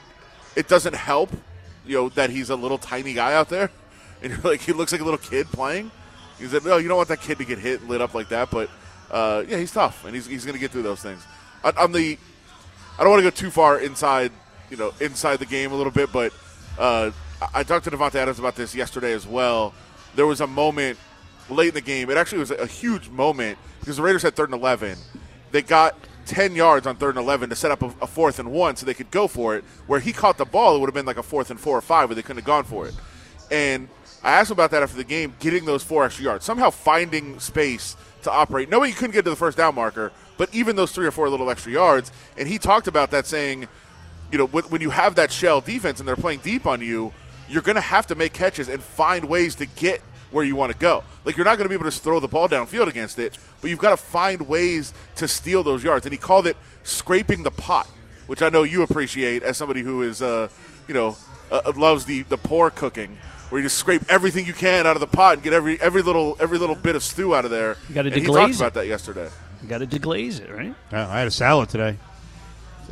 [0.57, 1.31] it doesn't help,
[1.87, 3.71] you know, that he's a little tiny guy out there,
[4.23, 5.91] and you're like, he looks like a little kid playing.
[6.39, 8.29] He's like, no, you don't want that kid to get hit and lit up like
[8.31, 8.51] that.
[8.51, 8.69] But
[9.11, 11.25] uh, yeah, he's tough, and he's he's going to get through those things.
[11.63, 12.19] On, on the,
[12.99, 14.33] I don't want to go too far inside,
[14.71, 16.33] you know, inside the game a little bit, but
[16.79, 19.75] uh, I I talked to Davante Adams about this yesterday as well.
[20.15, 20.99] There was a moment
[21.49, 22.11] late in the game.
[22.11, 24.99] It actually was a huge moment because the Raiders had third and eleven.
[25.51, 28.51] They got ten yards on third and eleven to set up a, a fourth and
[28.51, 29.65] one, so they could go for it.
[29.87, 31.81] Where he caught the ball, it would have been like a fourth and four or
[31.81, 32.95] five, where they couldn't have gone for it.
[33.51, 33.89] And
[34.23, 37.39] I asked him about that after the game, getting those four extra yards, somehow finding
[37.41, 38.71] space to operate.
[38.71, 41.29] Knowing you couldn't get to the first down marker, but even those three or four
[41.29, 42.11] little extra yards.
[42.39, 43.69] And he talked about that, saying,
[44.33, 47.13] you know, when you have that shell defense and they're playing deep on you,
[47.49, 50.01] you're going to have to make catches and find ways to get
[50.35, 51.05] where you want to go.
[51.25, 53.71] Like you're not going to be able to throw the ball downfield against it, but
[53.71, 56.05] you've got to find ways to steal those yards.
[56.07, 57.87] And he called it scraping the pot,
[58.27, 60.49] which I know you appreciate as somebody who is, uh,
[60.89, 61.17] you know,
[61.53, 63.17] uh, loves the the poor cooking,
[63.49, 66.03] where you just scrape everything you can out of the pot and get every every
[66.03, 67.77] little every little bit of stew out of there.
[67.89, 68.57] You gotta and he deglaze talked it.
[68.57, 69.29] about that yesterday.
[69.63, 70.75] You got to deglaze it, right?
[70.93, 71.97] I had a salad today.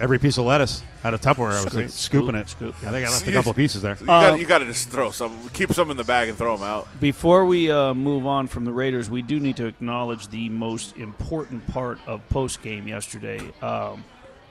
[0.00, 1.52] Every piece of lettuce out of Tupperware.
[1.52, 2.48] I was Scoop, like, scooping it.
[2.48, 3.96] scoop, I think I left a couple pieces there.
[4.00, 6.56] You got you got to just throw some, keep some in the bag and throw
[6.56, 6.88] them out.
[7.00, 10.96] Before we uh, move on from the Raiders, we do need to acknowledge the most
[10.96, 13.40] important part of post game yesterday.
[13.60, 14.04] Um,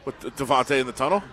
[0.05, 1.23] With Davante in the tunnel.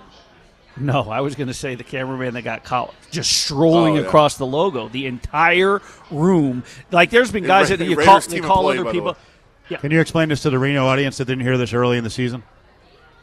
[0.77, 4.07] no, I was going to say the cameraman that got caught just strolling Oh, yeah.
[4.07, 4.89] across the logo.
[4.89, 8.75] The entire room, like there's been guys Ra- that you Raiders call, they call employee,
[8.79, 9.13] other by the people.
[9.71, 9.77] way.
[9.81, 12.11] Can you explain this to the Reno audience that didn't hear this early in the
[12.11, 12.43] season?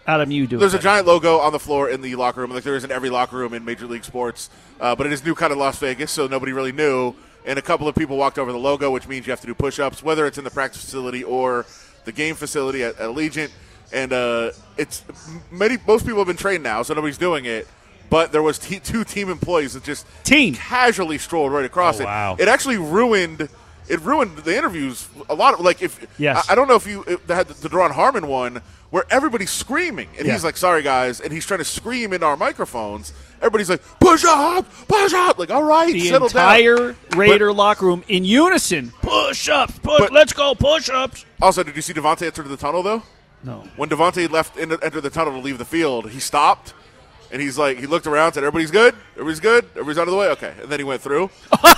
[0.07, 0.57] Adam, you do.
[0.57, 2.83] it There's a giant logo on the floor in the locker room, like there is
[2.83, 4.49] in every locker room in Major League Sports.
[4.79, 7.15] Uh, but it is new kind of Las Vegas, so nobody really knew.
[7.45, 9.53] And a couple of people walked over the logo, which means you have to do
[9.53, 11.65] push-ups, whether it's in the practice facility or
[12.05, 13.51] the game facility at, at Allegiant.
[13.93, 15.03] And uh, it's
[15.51, 17.67] many most people have been trained now, so nobody's doing it.
[18.09, 20.53] But there was t- two team employees that just Team.
[20.53, 22.05] casually strolled right across Oh, it.
[22.05, 22.35] wow.
[22.39, 23.49] It actually ruined.
[23.88, 25.08] It ruined the interviews.
[25.30, 26.48] A lot of like if Yes.
[26.50, 29.52] I, I don't know if you if they had the Duron Harmon one where everybody's
[29.52, 30.34] screaming and Yeah.
[30.34, 33.13] he's like, "Sorry guys," and he's trying to scream into our microphones.
[33.38, 36.95] Everybody's like, "Push up, push up!" Like, all right, the settle entire down.
[37.15, 38.91] Raider locker room in unison.
[39.02, 40.00] Push ups, push.
[40.00, 41.26] But- let's go, push ups.
[41.41, 43.04] Also, did you see Davante enter the tunnel though?
[43.43, 43.63] No.
[43.76, 46.74] When Davante left in, entered the tunnel to leave the field, he stopped
[47.32, 50.17] and he's like, he looked around, said, "Everybody's good, everybody's good, everybody's out of the
[50.17, 51.30] way." Okay, and then he went through.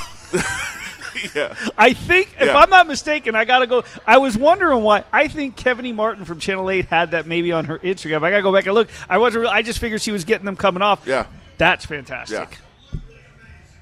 [1.36, 2.58] yeah, I think, if Yeah.
[2.58, 3.84] I'm not mistaken, I got to go.
[4.06, 5.04] I was wondering why.
[5.12, 5.96] I think Kevin.
[5.96, 8.24] Martin from Channel 8 had that maybe on her Instagram.
[8.24, 8.90] I got to go back and look.
[9.10, 9.42] I wasn't.
[9.44, 11.04] Really, I just figured she was getting them coming off.
[11.06, 11.28] yeah.
[11.58, 12.60] That's fantastic.
[12.94, 13.00] Yeah.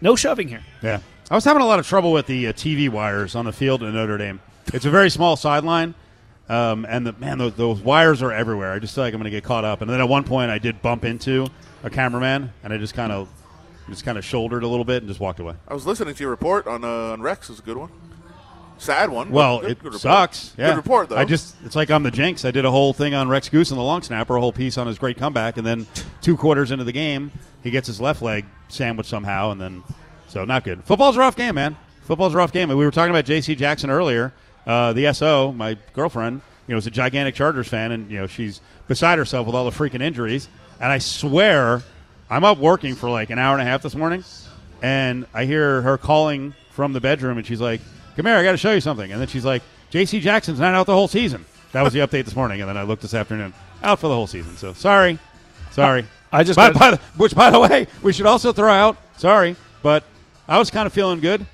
[0.01, 0.61] No shoving here.
[0.81, 0.99] Yeah.
[1.29, 3.81] I was having a lot of trouble with the uh, TV wires on the field
[3.81, 4.39] in Notre Dame.
[4.73, 5.95] It's a very small sideline,
[6.47, 8.71] um, and the, man, those, those wires are everywhere.
[8.73, 9.81] I just feel like I'm going to get caught up.
[9.81, 11.47] And then at one point, I did bump into
[11.83, 13.27] a cameraman, and I just kind of
[13.89, 15.55] just kind of shouldered a little bit and just walked away.
[15.67, 17.49] I was listening to your report on uh, on Rex.
[17.49, 17.89] It was a good one.
[18.77, 19.31] Sad one.
[19.31, 20.53] Well, good- it good sucks.
[20.57, 20.69] Yeah.
[20.71, 21.17] Good report though.
[21.17, 22.43] I just it's like I'm the jinx.
[22.43, 24.77] I did a whole thing on Rex Goose and the long snapper, a whole piece
[24.77, 25.87] on his great comeback, and then
[26.21, 27.31] two quarters into the game,
[27.63, 29.83] he gets his left leg sandwiched somehow, and then
[30.27, 30.83] so not good.
[30.83, 31.77] Football's a rough game, man.
[32.03, 32.69] Football's a rough game.
[32.69, 33.55] And we were talking about J.C.
[33.55, 34.33] Jackson earlier.
[34.67, 38.27] Uh, the SO, my girlfriend, you know, is a gigantic Chargers fan, and you know
[38.27, 40.49] she's beside herself with all the freaking injuries.
[40.81, 41.81] And I swear,
[42.35, 44.25] I'm up working for like an hour and a half this morning,
[44.81, 47.79] and I hear her calling from the bedroom, and she's like,
[48.17, 50.19] "Come here, I got to show you something." And then she's like, "J.C.
[50.19, 52.83] Jackson's not out the whole season." That was the update this morning, and then I
[52.83, 54.57] looked this afternoon, out for the whole season.
[54.57, 55.17] So sorry,
[55.71, 56.05] sorry.
[56.29, 58.97] I just by, by the, which, by the way, we should also throw out.
[59.15, 60.03] Sorry, but
[60.45, 61.45] I was kind of feeling good.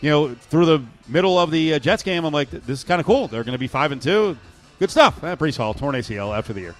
[0.00, 2.98] you know, through the middle of the uh, Jets game, I'm like, this is kind
[2.98, 3.28] of cool.
[3.28, 4.38] They're going to be five and two.
[4.78, 5.22] Good stuff.
[5.22, 6.74] Eh, Breece Hall torn ACL after the year.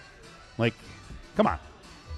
[0.56, 0.72] Like,
[1.36, 1.58] come on,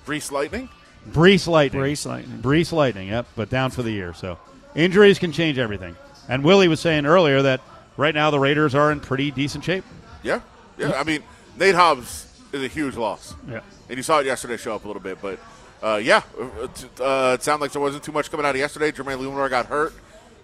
[0.06, 0.68] Breece Lightning.
[1.10, 1.82] Breece Lightning.
[1.82, 2.38] Breece Lightning.
[2.40, 3.08] Breece Lightning.
[3.08, 4.14] Yep, but down for the year.
[4.14, 4.38] So
[4.74, 5.96] injuries can change everything.
[6.28, 7.60] And Willie was saying earlier that
[7.96, 9.84] right now the Raiders are in pretty decent shape.
[10.22, 10.40] Yeah,
[10.76, 10.92] yeah.
[10.92, 11.22] I mean,
[11.58, 13.34] Nate Hobbs is a huge loss.
[13.48, 13.60] Yeah.
[13.88, 15.38] And you saw it yesterday show up a little bit, but
[15.82, 18.90] uh, yeah, it, uh, it sounded like there wasn't too much coming out of yesterday.
[18.90, 19.92] Jermaine Eluemunor got hurt.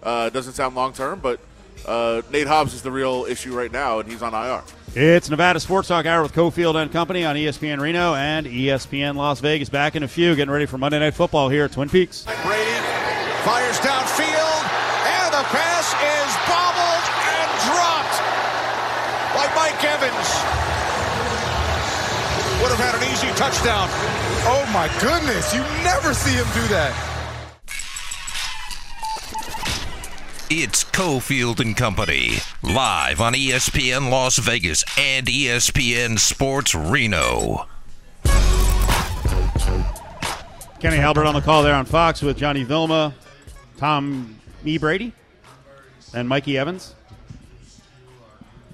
[0.01, 1.39] Uh, doesn't sound long term, but
[1.85, 4.63] uh, Nate Hobbs is the real issue right now, and he's on IR.
[4.95, 9.39] It's Nevada Sports Talk Hour with Cofield and Company on ESPN Reno and ESPN Las
[9.39, 9.69] Vegas.
[9.69, 12.25] Back in a few, getting ready for Monday Night Football here at Twin Peaks.
[12.45, 12.79] Brady
[13.43, 14.63] fires downfield,
[15.03, 18.17] and the pass is bobbled and dropped
[19.33, 20.29] by Mike Evans.
[22.61, 23.89] Would have had an easy touchdown.
[24.45, 27.12] Oh my goodness, you never see him do that.
[30.55, 37.65] It's Cofield and Company, live on ESPN Las Vegas and ESPN Sports Reno.
[40.79, 43.15] Kenny Albert on the call there on Fox with Johnny Vilma,
[43.77, 44.77] Tom E.
[44.77, 45.11] Brady,
[46.13, 46.93] and Mikey Evans.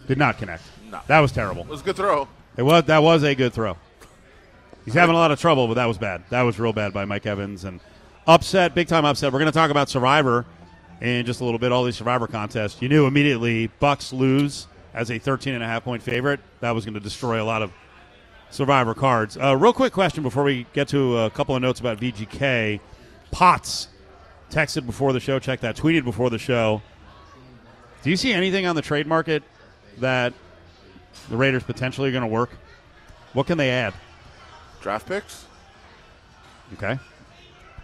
[0.05, 0.63] Did not connect.
[0.91, 0.99] No.
[1.07, 1.61] That was terrible.
[1.61, 2.27] It was a good throw.
[2.57, 3.77] It was that was a good throw.
[4.83, 6.23] He's having a lot of trouble, but that was bad.
[6.29, 7.79] That was real bad by Mike Evans and
[8.27, 9.31] upset, big time upset.
[9.31, 10.45] We're going to talk about Survivor
[11.01, 11.71] in just a little bit.
[11.71, 12.81] All these Survivor contests.
[12.81, 16.39] You knew immediately Bucks lose as a 13 and a half point favorite.
[16.59, 17.71] That was going to destroy a lot of
[18.51, 19.37] Survivor cards.
[19.37, 22.79] Uh, real quick question before we get to a couple of notes about VGK.
[23.31, 23.89] Potts
[24.49, 25.37] texted before the show.
[25.39, 25.75] Check that.
[25.75, 26.81] Tweeted before the show.
[28.01, 29.43] Do you see anything on the trade market
[29.99, 30.33] that
[31.29, 32.49] the Raiders potentially are going to work?
[33.33, 33.93] What can they add?
[34.81, 35.45] Draft picks?
[36.73, 36.97] Okay.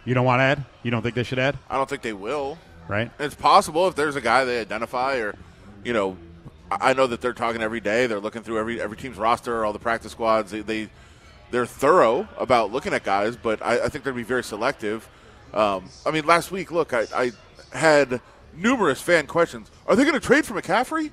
[0.05, 0.65] You don't want to add?
[0.83, 1.57] You don't think they should add?
[1.69, 2.57] I don't think they will.
[2.87, 3.11] Right?
[3.19, 5.35] It's possible if there's a guy they identify, or
[5.83, 6.17] you know,
[6.69, 8.07] I I know that they're talking every day.
[8.07, 10.51] They're looking through every every team's roster, all the practice squads.
[10.51, 10.89] They, they
[11.51, 15.07] they're thorough about looking at guys, but I, I think they're be very selective.
[15.53, 17.31] Um, I mean, last week, look, I, I
[17.71, 18.19] had
[18.55, 19.71] numerous fan questions.
[19.87, 21.11] Are they going to trade for McCaffrey?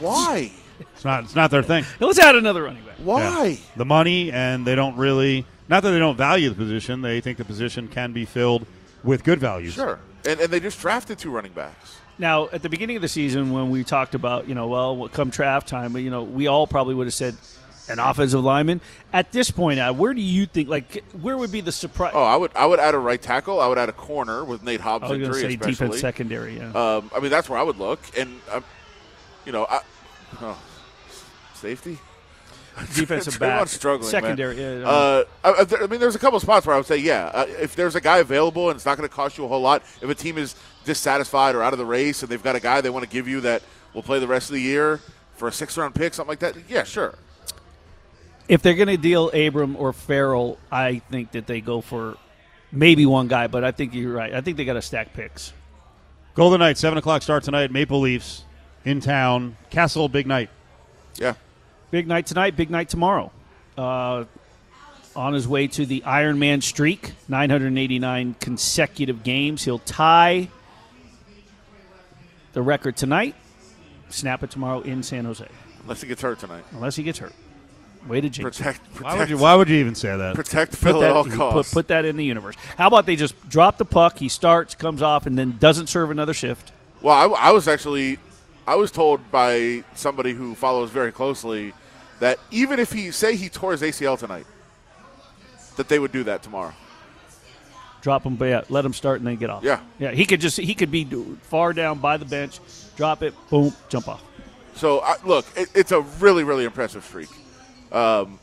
[0.00, 0.52] Why?
[0.80, 1.24] It's not.
[1.24, 1.84] It's not their thing.
[2.00, 2.96] Let's add another running back.
[2.98, 3.46] Why?
[3.46, 3.56] Yeah.
[3.76, 5.46] The money, and they don't really.
[5.68, 7.00] Not that they don't value the position.
[7.00, 8.66] They think the position can be filled
[9.02, 9.74] with good values.
[9.74, 9.98] Sure.
[10.26, 11.98] And, and they just drafted two running backs.
[12.18, 15.30] Now, at the beginning of the season, when we talked about, you know, well, come
[15.30, 17.36] draft time, you know, we all probably would have said
[17.88, 18.80] an offensive lineman.
[19.12, 22.12] At this point, uh, where do you think, like, where would be the surprise?
[22.14, 23.60] Oh, I would I would add a right tackle.
[23.60, 25.72] I would add a corner with Nate Hobbs I was going to injury, say especially.
[25.72, 26.56] defense secondary.
[26.56, 26.70] Yeah.
[26.70, 28.64] Um, I mean, that's where I would look, and um,
[29.44, 29.80] you know, I,
[30.40, 30.58] oh,
[31.54, 31.98] safety.
[32.94, 34.60] defensive Tre'von's back, struggling, secondary.
[34.60, 37.30] Yeah, Uh, I, I I mean, there's a couple spots where I would say, yeah,
[37.32, 39.60] uh, if there's a guy available and it's not going to cost you a whole
[39.60, 42.60] lot, if a team is dissatisfied or out of the race and they've got a
[42.60, 43.62] guy they want to give you that
[43.94, 45.00] will play the rest of the year
[45.36, 47.14] for a six round pick, something like that, yeah, sure.
[48.48, 52.16] if they're going to deal Abram or Ferrell, I think that they go for
[52.72, 54.34] maybe one guy, but I think you're right.
[54.34, 55.52] I think they got to stack picks.
[56.34, 57.70] Golden Knights, seven o'clock start tonight.
[57.70, 58.44] Maple Leafs
[58.84, 59.56] in town.
[59.70, 60.50] Kessel, big night.
[61.16, 61.34] Yeah.
[61.94, 63.30] Big night tonight, big night tomorrow.
[63.78, 64.24] Uh,
[65.14, 69.62] on his way to the Ironman streak, 989 consecutive games.
[69.62, 70.48] He'll tie
[72.52, 73.36] the record tonight,
[74.08, 75.46] snap it tomorrow in San Jose,
[75.82, 76.64] Unless he gets hurt tonight.
[76.72, 77.32] unless he gets hurt.
[78.08, 78.58] Way to jinx.
[78.58, 78.64] it.
[78.64, 79.38] Protect, protect, Why would you?
[79.38, 80.34] Why would you even say that?
[80.34, 81.72] protect Put Phil that, at all put, costs.
[81.72, 82.56] put that in the universe.
[82.76, 84.18] How about they just drop the puck?
[84.18, 86.72] He starts, comes off, and then doesn't serve another shift.
[87.02, 88.18] Well, I, I was actually,
[88.66, 91.72] I was told by somebody who follows very closely
[92.24, 94.46] that even if he say he tore his ACL tonight,
[95.76, 96.72] that they would do that tomorrow.
[98.00, 99.62] Drop him, but yeah, let him start and then get off.
[99.62, 99.80] Yeah.
[99.98, 100.10] yeah.
[100.12, 101.04] He could just he could be
[101.42, 102.60] far down by the bench,
[102.96, 104.22] drop it, boom, jump off.
[104.74, 107.28] So I, look, it, it's a really, really impressive streak.
[107.92, 108.38] Um,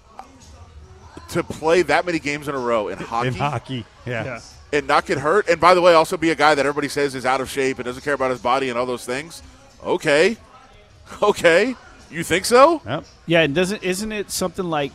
[1.29, 3.85] to play that many games in a row in hockey, in hockey.
[4.05, 4.25] Yeah.
[4.25, 4.41] Yeah.
[4.73, 7.15] and not get hurt, and by the way, also be a guy that everybody says
[7.15, 9.41] is out of shape and doesn't care about his body and all those things.
[9.83, 10.37] Okay,
[11.23, 11.75] okay,
[12.11, 12.81] you think so?
[12.85, 13.05] Yep.
[13.25, 14.91] Yeah, and doesn't isn't it something like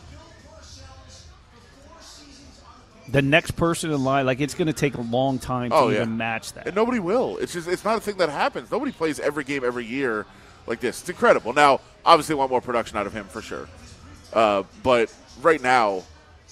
[3.09, 4.25] the next person in line?
[4.25, 6.67] Like it's going to take a long time to Oh, even match that.
[6.67, 7.37] And nobody will.
[7.37, 8.71] It's just it's not a thing that happens.
[8.71, 10.25] Nobody plays every game every year
[10.65, 10.99] like this.
[11.01, 11.53] It's incredible.
[11.53, 13.67] Now, obviously, want more production out of him for sure.
[14.33, 16.03] Uh, but right now,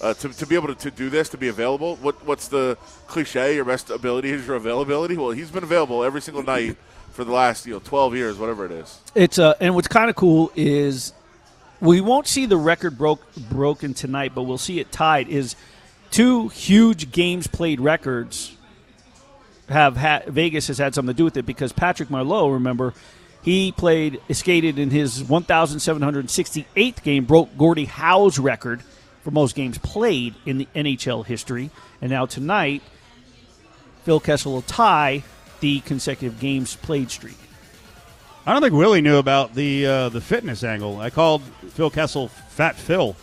[0.01, 2.78] uh, to, to be able to, to do this, to be available, what what's the
[3.08, 3.56] cliche?
[3.56, 5.17] Your best ability is your availability.
[5.17, 6.78] Well, he's been available every single night
[7.15, 8.99] for the last you know twelve years, whatever it is.
[9.15, 11.13] It's uh, and what's kind of cool is
[11.80, 15.30] we won't see the record broke broken tonight, but we'll see it tied.
[15.30, 15.56] Is
[16.12, 18.56] two huge games played records
[19.69, 22.93] have had, Vegas has had something to do with it because Patrick Marleau, remember,
[23.41, 28.82] he played skated in his 1,768th game, broke Gordie Howe's record
[29.21, 32.84] for most games played in the NHL history, and now tonight,
[34.04, 35.23] Phil Kessel will tie
[35.65, 37.38] the consecutive games played streak.
[38.45, 40.99] I don't think Willie knew about the uh, the fitness angle.
[40.99, 43.15] I called Phil Kessel Fat Phil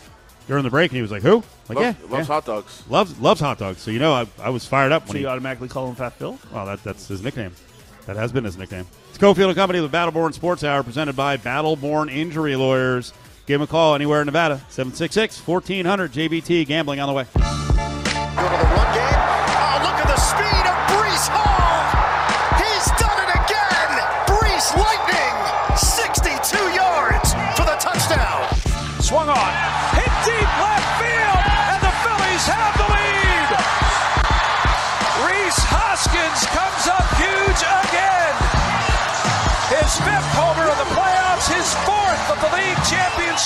[0.49, 2.35] during the break, and he was like, "Who?" Like, Love- yeah, loves yeah.
[2.35, 2.83] hot dogs.
[2.89, 3.81] Loves loves hot dogs.
[3.81, 5.31] So you know, I, I was fired up So when you he.
[5.31, 6.37] automatically call him Fat Phil?
[6.53, 7.53] Well, that, that's his nickname.
[8.07, 8.89] That has been his nickname.
[9.11, 13.13] It's Cofield and Company with Battleborn Sports Hour, presented by Battleborn Injury Lawyers.
[13.47, 14.57] Give him a call anywhere in Nevada.
[14.71, 16.67] 766 1400 JBT.
[16.67, 17.72] Gambling on the way.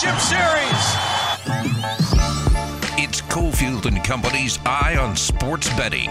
[0.07, 0.97] Championship series.
[2.97, 6.11] It's Cofield and Company's Eye on Sports Betting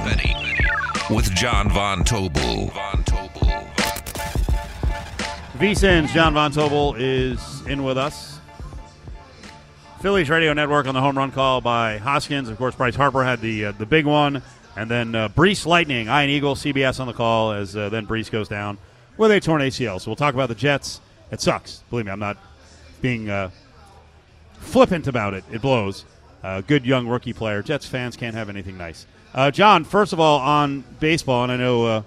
[1.10, 2.72] with John Von Tobel.
[2.74, 3.68] Von Tobel.
[5.58, 8.40] VSIN's John Von Tobel is in with us.
[10.02, 12.50] Phillies Radio Network on the home run call by Hoskins.
[12.50, 14.44] Of course, Bryce Harper had the uh, the big one,
[14.76, 18.30] and then uh, Breece Lightning, Ian Eagle, CBS on the call as uh, then Breece
[18.30, 18.78] goes down
[19.16, 20.02] with a torn ACL.
[20.02, 21.00] So we'll talk about the Jets.
[21.32, 21.84] It sucks.
[21.90, 22.38] Believe me, I'm not
[23.02, 23.52] being uh,
[24.66, 25.44] flippant about it.
[25.52, 26.06] It blows.
[26.44, 27.64] Uh, good young rookie player.
[27.64, 29.08] Jets fans can't have anything nice.
[29.34, 32.02] Uh, John, first of all, on baseball, and I know uh,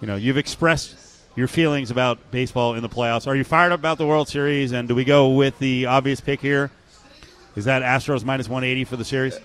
[0.00, 0.96] you know you've expressed
[1.36, 3.26] your feelings about baseball in the playoffs.
[3.26, 4.72] Are you fired up about the World Series?
[4.72, 6.70] And do we go with the obvious pick here?
[7.56, 9.38] Is that Astros minus 180 for the series?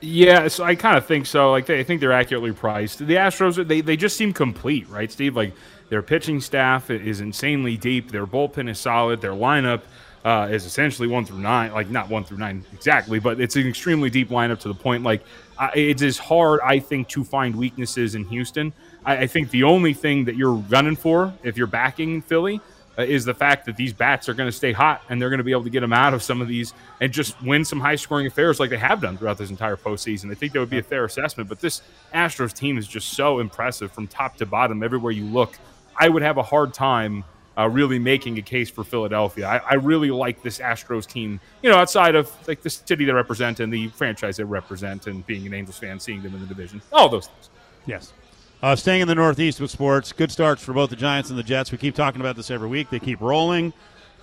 [0.00, 1.50] Yeah, so I kind of think so.
[1.50, 2.98] Like they, I think they're accurately priced.
[2.98, 5.36] The Astros, they, they just seem complete, right, Steve?
[5.36, 5.54] Like
[5.88, 8.10] their pitching staff is insanely deep.
[8.10, 9.20] Their bullpen is solid.
[9.20, 9.82] Their lineup
[10.26, 11.72] uh, is essentially one through nine.
[11.72, 15.04] Like not one through nine exactly, but it's an extremely deep lineup to the point.
[15.04, 15.22] Like
[15.56, 18.72] I it is hard, I think, to find weaknesses in Houston.
[19.04, 22.60] I, I think the only thing that you're running for if you're backing Philly
[22.98, 25.38] uh, is the fact that these bats are going to stay hot and they're going
[25.38, 27.78] to be able to get them out of some of these and just win some
[27.78, 30.32] high scoring affairs like they have done throughout this entire postseason.
[30.32, 31.48] I think that would be a fair assessment.
[31.48, 35.56] But this Astros team is just so impressive from top to bottom, everywhere you look.
[35.96, 37.22] I would have a hard time
[37.58, 39.46] uh, really making a case for Philadelphia.
[39.46, 43.12] I, I really like this Astros team, you know, outside of like the city they
[43.12, 46.46] represent and the franchise they represent and being an Angels fan, seeing them in the
[46.46, 47.50] division, all those things.
[47.86, 48.12] Yes.
[48.62, 51.42] Uh, staying in the Northeast with sports, good starts for both the Giants and the
[51.42, 51.70] Jets.
[51.70, 52.90] We keep talking about this every week.
[52.90, 53.72] They keep rolling.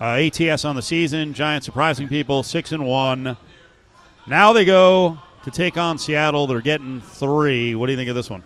[0.00, 1.32] Uh, ATS on the season.
[1.34, 3.36] Giants surprising people, six and one.
[4.26, 6.46] Now they go to take on Seattle.
[6.46, 7.74] They're getting three.
[7.74, 8.42] What do you think of this one?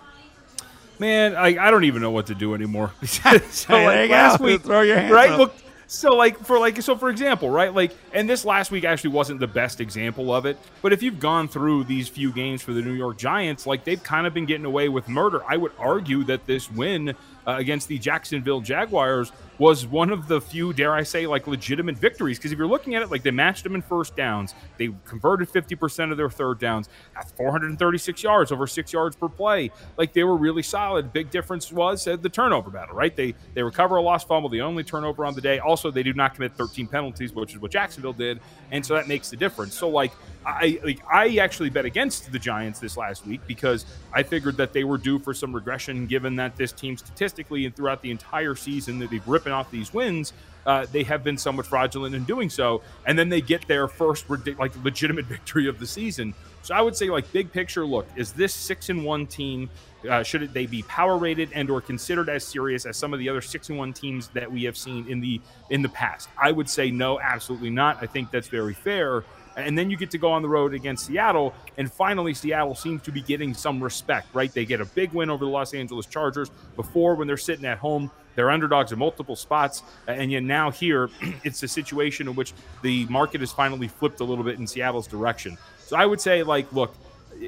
[0.99, 2.93] Man, I, I don't even know what to do anymore.
[3.05, 4.13] so Hey, like you go.
[4.15, 5.31] last week, Throw your hands right?
[5.31, 5.39] up.
[5.39, 5.55] Look,
[5.87, 7.73] so like for like so for example, right?
[7.73, 10.59] Like, and this last week actually wasn't the best example of it.
[10.83, 14.03] But if you've gone through these few games for the New York Giants, like they've
[14.03, 15.43] kind of been getting away with murder.
[15.49, 17.11] I would argue that this win
[17.47, 21.97] uh, against the Jacksonville Jaguars was one of the few, dare I say, like legitimate
[21.97, 22.39] victories.
[22.39, 25.49] Because if you're looking at it, like they matched them in first downs, they converted
[25.49, 29.71] 50% of their third downs, at 436 yards, over six yards per play.
[29.97, 31.13] Like they were really solid.
[31.13, 33.15] Big difference was uh, the turnover battle, right?
[33.15, 35.59] They they recover a lost fumble, the only turnover on the day.
[35.59, 38.41] Also, they do not commit 13 penalties, which is what Jacksonville did,
[38.71, 39.75] and so that makes the difference.
[39.75, 40.13] So like.
[40.47, 44.73] I like I actually bet against the Giants this last week because I figured that
[44.73, 48.55] they were due for some regression, given that this team statistically and throughout the entire
[48.55, 50.33] season that they've off these wins,
[50.67, 54.27] uh, they have been somewhat fraudulent in doing so, and then they get their first
[54.59, 56.35] like legitimate victory of the season.
[56.63, 59.71] So I would say like big picture, look, is this six and one team?
[60.09, 63.19] Uh, should it, they be power rated and or considered as serious as some of
[63.19, 66.29] the other six and one teams that we have seen in the in the past?
[66.41, 67.97] I would say no, absolutely not.
[68.03, 69.25] I think that's very fair.
[69.57, 73.03] And then you get to go on the road against Seattle, and finally Seattle seems
[73.03, 74.53] to be getting some respect, right?
[74.53, 76.51] They get a big win over the Los Angeles Chargers.
[76.77, 81.11] Before, when they're sitting at home, they're underdogs in multiple spots, and yet now here
[81.43, 85.09] it's a situation in which the market has finally flipped a little bit in Seattle's
[85.09, 85.59] direction.
[85.81, 86.95] So I would say, like, look,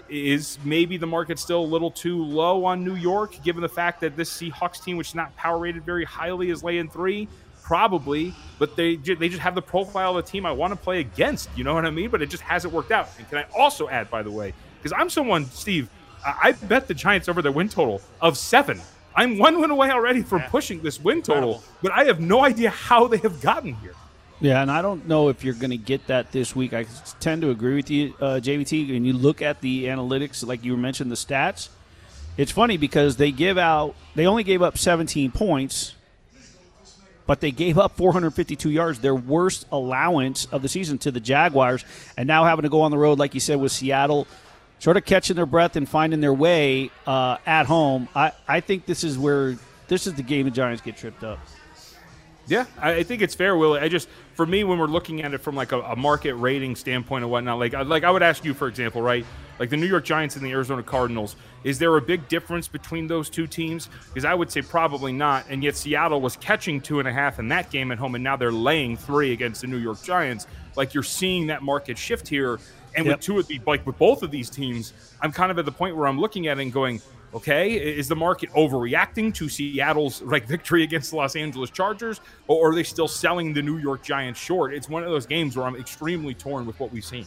[0.09, 4.01] is maybe the market still a little too low on New York, given the fact
[4.01, 7.29] that this Seahawks team, which is not power rated very highly, is laying three?
[7.63, 10.99] Probably, but they they just have the profile of the team I want to play
[10.99, 11.51] against.
[11.57, 12.11] You know what I mean?
[12.11, 13.11] But it just hasn't worked out.
[13.17, 15.89] And can I also add, by the way, because I'm someone, Steve,
[16.27, 18.81] I I bet the Giants over their win total of seven.
[19.15, 22.71] I'm one win away already from pushing this win total, but I have no idea
[22.71, 23.95] how they have gotten here.
[24.41, 26.73] Yeah, and I don't know if you're going to get that this week.
[26.73, 26.87] I
[27.19, 28.89] tend to agree with you, uh, JVT.
[28.91, 31.69] When you look at the analytics, like you mentioned, the stats,
[32.39, 35.95] It's funny because they give out they only gave up 17 points,
[37.27, 41.85] but they gave up 452 yards, their worst allowance of the season to the Jaguars,
[42.17, 44.27] and now having to go on the road, like you said, with Seattle,
[44.81, 48.09] sort of catching their breath and finding their way uh, at home.
[48.17, 49.57] I, I think this is where
[49.87, 51.39] this is the game the Giants get tripped up.
[52.47, 53.79] Yeah, I think it's fair, Willie.
[53.79, 56.75] I just, for me, when we're looking at it from like a, a market rating
[56.75, 59.25] standpoint and whatnot, like, I- like I would ask you, for example, right?
[59.61, 63.07] Like the New York Giants and the Arizona Cardinals, is there a big difference between
[63.07, 63.89] those two teams?
[64.09, 65.45] Because I would say probably not.
[65.51, 68.25] And yet Seattle was catching two and a half in that game at home, and
[68.25, 70.47] now they're laying three against the New York Giants.
[70.77, 72.59] Like you're seeing that market shift here.
[72.97, 73.17] And Yep.
[73.17, 75.73] with two of the like with both of these teams, I'm kind of at the
[75.73, 77.01] point where I'm looking at it and going,
[77.35, 82.71] okay, is the market overreacting to Seattle's like victory against the Los Angeles Chargers, or
[82.71, 84.75] are they still selling the New York Giants short?
[84.75, 87.27] It's one of those games where I'm extremely torn with what we've seen.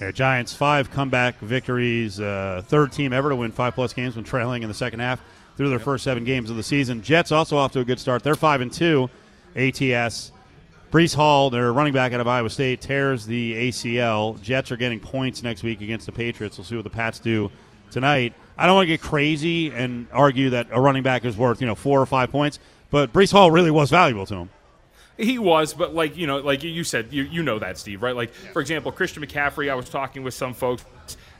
[0.00, 4.24] Yeah, Giants five comeback victories, uh, third team ever to win five plus games when
[4.24, 5.20] trailing in the second half
[5.56, 7.02] through their first seven games of the season.
[7.02, 8.22] Jets also off to a good start.
[8.22, 9.10] They're five and two.
[9.54, 10.32] ATS.
[10.92, 14.40] Breece Hall, their running back out of Iowa State, tears the ACL.
[14.42, 16.58] Jets are getting points next week against the Patriots.
[16.58, 17.50] We'll see what the Pats do
[17.90, 18.34] tonight.
[18.58, 21.66] I don't want to get crazy and argue that a running back is worth you
[21.66, 22.58] know four or five points,
[22.90, 24.50] but Breece Hall really was valuable to him.
[25.16, 28.14] He was, but like you know, like you said, you you know that Steve, right?
[28.14, 29.70] Like for example, Christian McCaffrey.
[29.70, 30.84] I was talking with some folks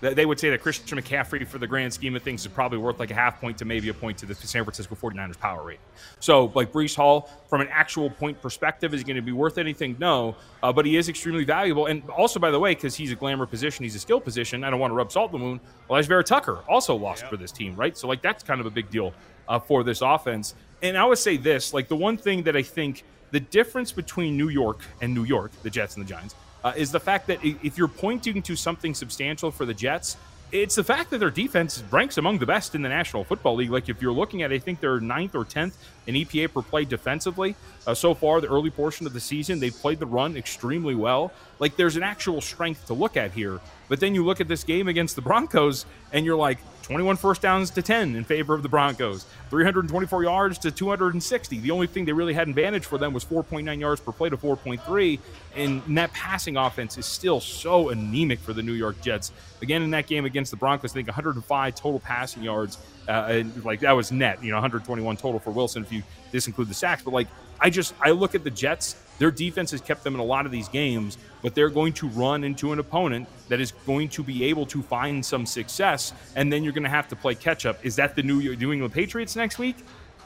[0.02, 2.98] they would say that Christian McCaffrey, for the grand scheme of things, is probably worth
[2.98, 5.78] like a half point to maybe a point to the San Francisco 49ers power rate.
[6.18, 9.58] So like Breece Hall, from an actual point perspective, is he going to be worth
[9.58, 9.94] anything?
[10.00, 11.86] No, uh, but he is extremely valuable.
[11.86, 14.64] And also, by the way, because he's a glamour position, he's a skill position.
[14.64, 15.60] I don't want to rub salt in the wound.
[15.88, 17.96] Alijah Vera Tucker also lost for this team, right?
[17.96, 19.14] So like that's kind of a big deal
[19.48, 20.56] uh, for this offense.
[20.82, 24.36] And I would say this, like the one thing that I think the difference between
[24.36, 26.34] New York and New York, the Jets and the Giants,
[26.64, 30.16] uh, is the fact that if you're pointing to something substantial for the Jets,
[30.52, 33.70] it's the fact that their defense ranks among the best in the National Football League.
[33.70, 36.84] Like if you're looking at, I think they're ninth or tenth in EPA per play
[36.84, 37.56] defensively.
[37.86, 41.32] Uh, so far, the early portion of the season, they've played the run extremely well.
[41.58, 43.60] Like there's an actual strength to look at here.
[43.92, 45.84] But then you look at this game against the Broncos,
[46.14, 50.56] and you're like, 21 first downs to 10 in favor of the Broncos, 324 yards
[50.60, 51.58] to 260.
[51.58, 54.38] The only thing they really had advantage for them was 4.9 yards per play to
[54.38, 55.18] 4.3,
[55.56, 59.30] and that passing offense is still so anemic for the New York Jets.
[59.60, 62.78] Again, in that game against the Broncos, I think 105 total passing yards,
[63.08, 66.72] uh, like that was net, you know, 121 total for Wilson if you disinclude the
[66.72, 67.02] sacks.
[67.02, 67.28] But like,
[67.60, 68.96] I just I look at the Jets.
[69.22, 72.08] Their defense has kept them in a lot of these games, but they're going to
[72.08, 76.52] run into an opponent that is going to be able to find some success, and
[76.52, 77.86] then you're going to have to play catch up.
[77.86, 79.76] Is that the New New England Patriots next week?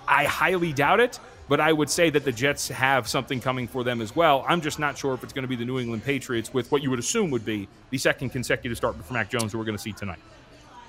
[0.09, 3.85] I highly doubt it, but I would say that the Jets have something coming for
[3.85, 4.47] them as well.
[4.49, 6.83] I'm just not sure if it's going to be the New England Patriots with what
[6.83, 9.77] you would assume would be the second consecutive start for Mac Jones, who we're going
[9.77, 10.21] to see tonight.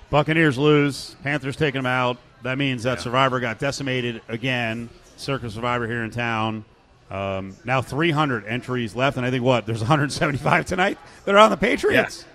[0.10, 1.18] Buccaneers lose.
[1.24, 2.16] Panthers taking them out.
[2.43, 4.89] That means that Survivor got decimated again.
[5.18, 6.64] Circa Survivor here in town.
[7.10, 11.49] Um, now 300 entries left, and I think what there's 175 tonight that are on
[11.49, 12.26] the Patriots.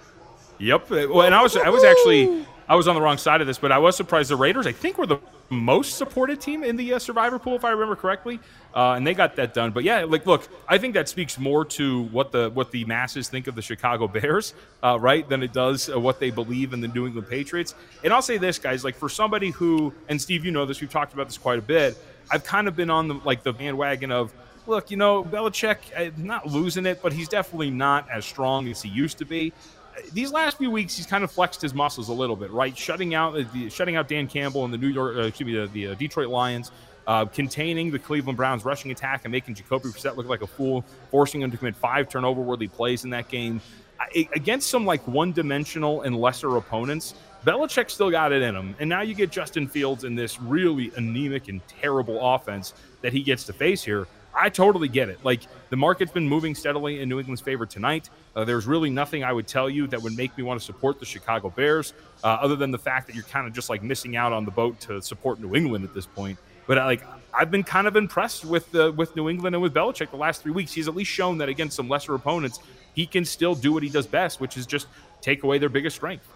[0.58, 0.90] Yep.
[0.90, 3.46] Uh, Well, and I was I was actually I was on the wrong side of
[3.46, 4.30] this, but I was surprised.
[4.30, 5.18] The Raiders, I think, were the
[5.50, 8.40] most supported team in the uh, Survivor pool, if I remember correctly,
[8.74, 9.72] uh, and they got that done.
[9.72, 13.28] But yeah, like, look, I think that speaks more to what the what the masses
[13.28, 16.80] think of the Chicago Bears, uh, right, than it does uh, what they believe in
[16.80, 17.74] the New England Patriots.
[18.04, 20.90] And I'll say this, guys, like for somebody who, and Steve, you know this, we've
[20.90, 21.98] talked about this quite a bit.
[22.30, 24.32] I've kind of been on the like the bandwagon of
[24.66, 28.82] look, you know, Belichick, uh, not losing it, but he's definitely not as strong as
[28.82, 29.52] he used to be.
[29.96, 32.76] Uh, These last few weeks, he's kind of flexed his muscles a little bit, right?
[32.76, 35.66] Shutting out uh, shutting out Dan Campbell and the New York, uh, excuse me, the,
[35.66, 36.70] the uh, Detroit Lions,
[37.06, 40.84] uh, containing the Cleveland Browns rushing attack and making Jacoby Brissett look like a fool,
[41.10, 43.60] forcing him to commit five turnover-worthy plays in that game.
[43.98, 48.76] I, against some like one-dimensional and lesser opponents, Belichick still got it in him.
[48.78, 53.22] And now you get Justin Fields in this really anemic and terrible offense that he
[53.22, 54.06] gets to face here.
[54.34, 55.18] I totally get it.
[55.24, 58.10] Like the market's been moving steadily in New England's favor tonight.
[58.34, 60.98] Uh, there's really nothing I would tell you that would make me want to support
[60.98, 61.92] the Chicago Bears,
[62.24, 64.50] uh, other than the fact that you're kind of just like missing out on the
[64.50, 66.38] boat to support New England at this point.
[66.66, 67.02] But like
[67.34, 70.42] I've been kind of impressed with uh, with New England and with Belichick the last
[70.42, 70.72] three weeks.
[70.72, 72.60] He's at least shown that against some lesser opponents,
[72.94, 74.86] he can still do what he does best, which is just
[75.20, 76.26] take away their biggest strength.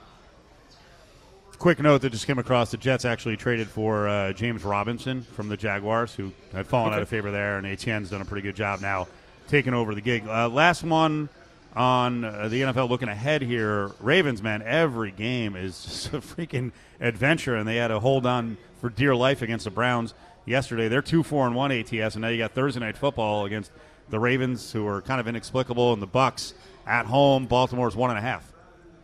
[1.59, 5.49] Quick note that just came across: the Jets actually traded for uh, James Robinson from
[5.49, 8.57] the Jaguars, who had fallen out of favor there, and Etienne's done a pretty good
[8.57, 9.09] job now
[9.49, 10.27] taking over the gig.
[10.27, 11.29] Uh, last one
[11.75, 13.91] on uh, the NFL looking ahead here.
[14.01, 18.57] Ravens, man, every game is just a freaking adventure, and they had to hold on
[18.81, 20.89] for dear life against the Browns yesterday.
[20.89, 23.71] They're two four and one ATS, and now you got Thursday night football against
[24.09, 26.55] the Ravens, who are kind of inexplicable, and the Bucks
[26.87, 27.47] at home.
[27.47, 28.53] Baltimore's one and a half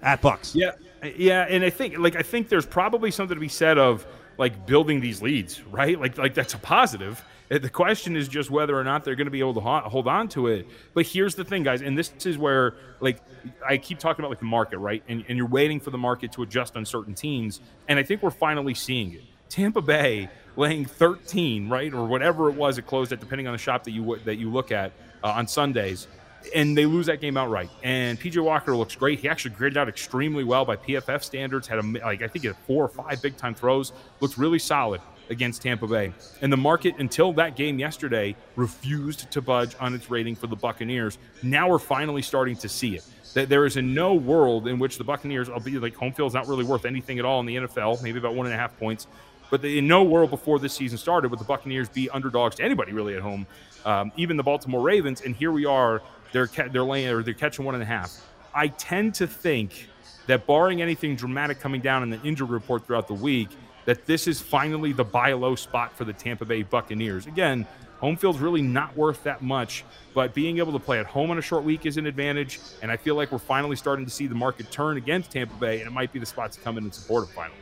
[0.03, 0.55] at Bucks.
[0.55, 0.73] Yeah,
[1.03, 4.07] yeah, and I think like I think there's probably something to be said of
[4.39, 5.99] like building these leads, right?
[5.99, 7.25] Like like that's a positive.
[7.51, 10.07] Uh, The question is just whether or not they're going to be able to hold
[10.09, 10.67] on to it.
[10.95, 13.21] But here's the thing, guys, and this is where like
[13.67, 15.03] I keep talking about like the market, right?
[15.09, 18.23] And, and you're waiting for the market to adjust on certain teams, and I think
[18.23, 19.23] we're finally seeing it.
[19.49, 23.59] Tampa Bay laying 13, right, or whatever it was, it closed at depending on the
[23.59, 24.93] shop that you that you look at
[25.23, 26.07] uh, on Sundays
[26.55, 27.70] and they lose that game outright.
[27.82, 29.20] And PJ Walker looks great.
[29.20, 31.66] He actually graded out extremely well by PFF standards.
[31.66, 33.93] Had a like I think had four or five big time throws.
[34.20, 36.12] Looked really solid against Tampa Bay.
[36.40, 40.57] And the market until that game yesterday refused to budge on its rating for the
[40.57, 41.18] Buccaneers.
[41.43, 43.05] Now we're finally starting to see it.
[43.34, 46.49] That there is in no world in which the Buccaneers, albeit like home field's not
[46.49, 49.07] really worth anything at all in the NFL, maybe about one and a half points.
[49.51, 52.93] But in no world before this season started would the Buccaneers be underdogs to anybody
[52.93, 53.47] really at home,
[53.84, 55.20] um, even the Baltimore Ravens.
[55.22, 56.03] And here we are,
[56.33, 58.26] they're they're laying or they're catching one and a half.
[58.55, 59.89] I tend to think
[60.26, 63.49] that barring anything dramatic coming down in the injury report throughout the week,
[63.85, 67.26] that this is finally the buy low spot for the Tampa Bay Buccaneers.
[67.26, 67.66] Again,
[67.99, 71.39] home field's really not worth that much, but being able to play at home on
[71.39, 72.61] a short week is an advantage.
[72.83, 75.80] And I feel like we're finally starting to see the market turn against Tampa Bay,
[75.80, 77.59] and it might be the spot to come in and support them finally.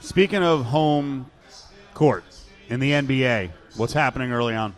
[0.00, 1.30] Speaking of home
[1.94, 2.24] court
[2.68, 4.74] in the NBA, what's happening early on?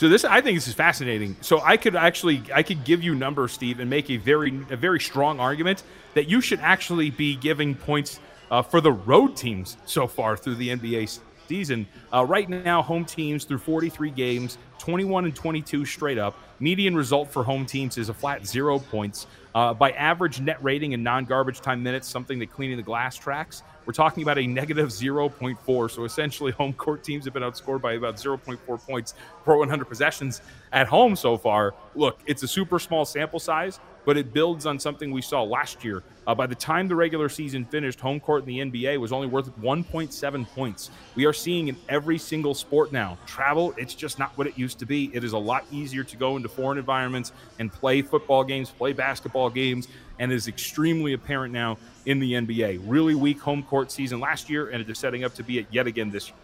[0.00, 1.36] So this, I think, this is fascinating.
[1.42, 4.76] So I could actually, I could give you numbers, Steve, and make a very, a
[4.76, 5.82] very strong argument
[6.14, 8.18] that you should actually be giving points
[8.50, 11.20] uh, for the road teams so far through the NBA
[11.50, 11.86] season.
[12.14, 16.34] Uh, right now, home teams through 43 games, 21 and 22 straight up.
[16.60, 19.26] Median result for home teams is a flat zero points.
[19.54, 23.64] Uh, by average net rating and non-garbage time minutes, something that cleaning the glass tracks,
[23.86, 25.90] we're talking about a negative 0.4.
[25.90, 29.14] So essentially, home court teams have been outscored by about 0.4 points
[29.44, 31.74] per 100 possessions at home so far.
[31.94, 35.84] Look, it's a super small sample size, but it builds on something we saw last
[35.84, 36.02] year.
[36.26, 39.26] Uh, by the time the regular season finished, home court in the NBA was only
[39.26, 40.90] worth 1.7 points.
[41.14, 44.78] We are seeing in every single sport now travel, it's just not what it used
[44.80, 45.10] to be.
[45.12, 48.92] It is a lot easier to go into foreign environments and play football games, play
[48.92, 49.88] basketball games,
[50.20, 52.82] and is extremely apparent now in the NBA.
[52.84, 55.66] Really weak home court season last year, and it is setting up to be it
[55.72, 56.36] yet again this year.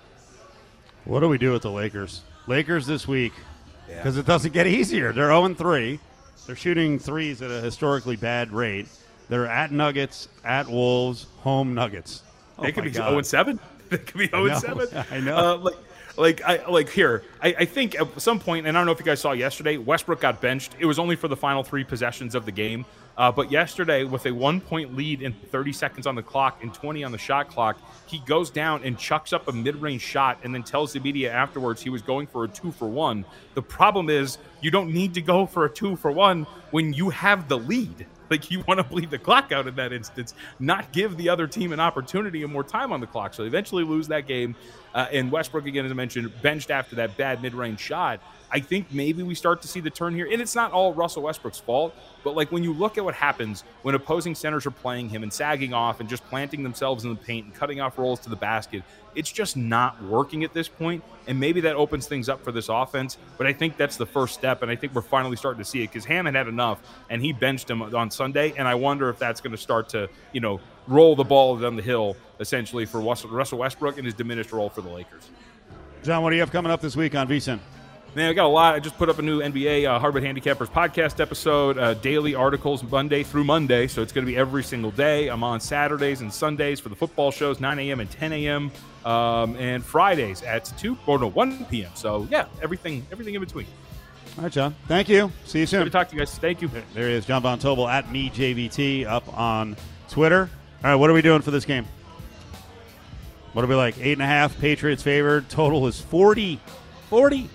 [1.05, 2.23] What do we do with the Lakers?
[2.49, 3.33] Lakers this week,
[3.87, 5.13] because it doesn't get easier.
[5.13, 6.01] They're 0 3.
[6.47, 8.87] They're shooting threes at a historically bad rate.
[9.29, 12.23] They're at Nuggets, at Wolves, home Nuggets.
[12.59, 13.09] Oh they could be God.
[13.09, 13.61] zero and seven.
[13.91, 14.89] They could be zero and seven.
[15.11, 15.37] I know.
[15.37, 15.75] Uh, like,
[16.17, 17.25] like I like here.
[17.43, 19.77] I, I think at some point, and I don't know if you guys saw yesterday,
[19.77, 20.75] Westbrook got benched.
[20.79, 22.87] It was only for the final three possessions of the game.
[23.17, 26.73] Uh, but yesterday, with a one point lead and 30 seconds on the clock and
[26.75, 30.39] 20 on the shot clock, he goes down and chucks up a mid range shot
[30.45, 33.25] and then tells the media afterwards he was going for a two for one.
[33.55, 37.11] The problem is, you don't need to go for a two for one when you
[37.11, 38.07] have the lead.
[38.29, 41.47] Like you want to bleed the clock out in that instance, not give the other
[41.47, 43.35] team an opportunity and more time on the clock.
[43.35, 44.57] So eventually lose that game.
[44.95, 48.21] Uh, and Westbrook, again, as I mentioned, benched after that bad mid-range shot.
[48.51, 51.23] I think maybe we start to see the turn here, and it's not all Russell
[51.23, 51.95] Westbrook's fault.
[52.23, 55.33] But like when you look at what happens when opposing centers are playing him and
[55.33, 58.37] sagging off and just planting themselves in the paint and cutting off rolls to the
[58.37, 58.83] basket,
[59.15, 61.03] it's just not working at this point.
[61.29, 63.19] And maybe that opens things up for this offense.
[63.39, 65.83] But I think that's the first step, and I think we're finally starting to see
[65.83, 66.81] it because Hammond had enough,
[67.11, 68.55] and he benched him on Sunday.
[68.57, 71.75] And I wonder if that's going to start to, you know, roll the ball down
[71.75, 75.31] the hill essentially for Russell Westbrook and his diminished role for the Lakers.
[76.03, 77.59] John, what do you have coming up this week on VSIN?
[78.17, 78.75] Man, I got a lot.
[78.75, 82.83] I just put up a new NBA uh, Harvard Handicappers podcast episode, uh, daily articles
[82.83, 83.87] Monday through Monday.
[83.89, 85.29] So it's going to be every single day.
[85.29, 88.01] I'm on Saturdays and Sundays for the football shows, 9 a.m.
[88.01, 88.73] and 10 a.m.
[89.05, 91.91] Um, and Fridays at 2 or no, 1 p.m.
[91.95, 93.67] So yeah, everything everything in between.
[94.39, 94.75] All right, John.
[94.89, 95.31] Thank you.
[95.45, 95.81] See you soon.
[95.81, 96.39] Good to talk to you guys.
[96.39, 96.71] Thank you.
[96.95, 99.77] There he is, John Von Tobel at me JVT up on
[100.09, 100.49] Twitter.
[100.83, 101.85] All right, what are we doing for this game?
[103.53, 103.99] What are we like?
[103.99, 105.51] Eight and a half Patriots favored.
[105.51, 106.59] Total is 40.
[107.11, 107.51] 40.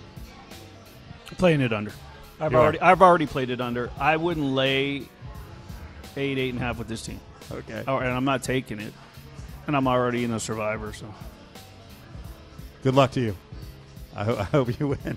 [1.38, 1.92] Playing it under.
[2.40, 2.62] I've You are.
[2.62, 3.90] already I've already played it under.
[3.98, 5.08] I wouldn't lay
[6.16, 7.20] eight, eight and a half with this team.
[7.50, 7.84] Okay.
[7.86, 8.92] Oh, and I'm not taking it.
[9.66, 11.06] And I'm already in the survivor, so
[12.82, 13.36] Good luck to you.
[14.16, 15.16] I, ho- I hope you win.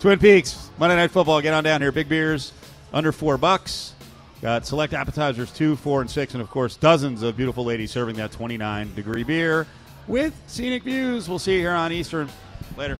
[0.00, 1.40] Twin Peaks Monday Night Football.
[1.40, 1.92] Get on down here.
[1.92, 2.52] Big beers
[2.92, 3.94] under four bucks.
[4.42, 8.16] Got select appetizers two, four, and six, and of course dozens of beautiful ladies serving
[8.16, 9.66] that 29 degree beer
[10.08, 11.28] with scenic views.
[11.28, 12.28] We'll see you here on Eastern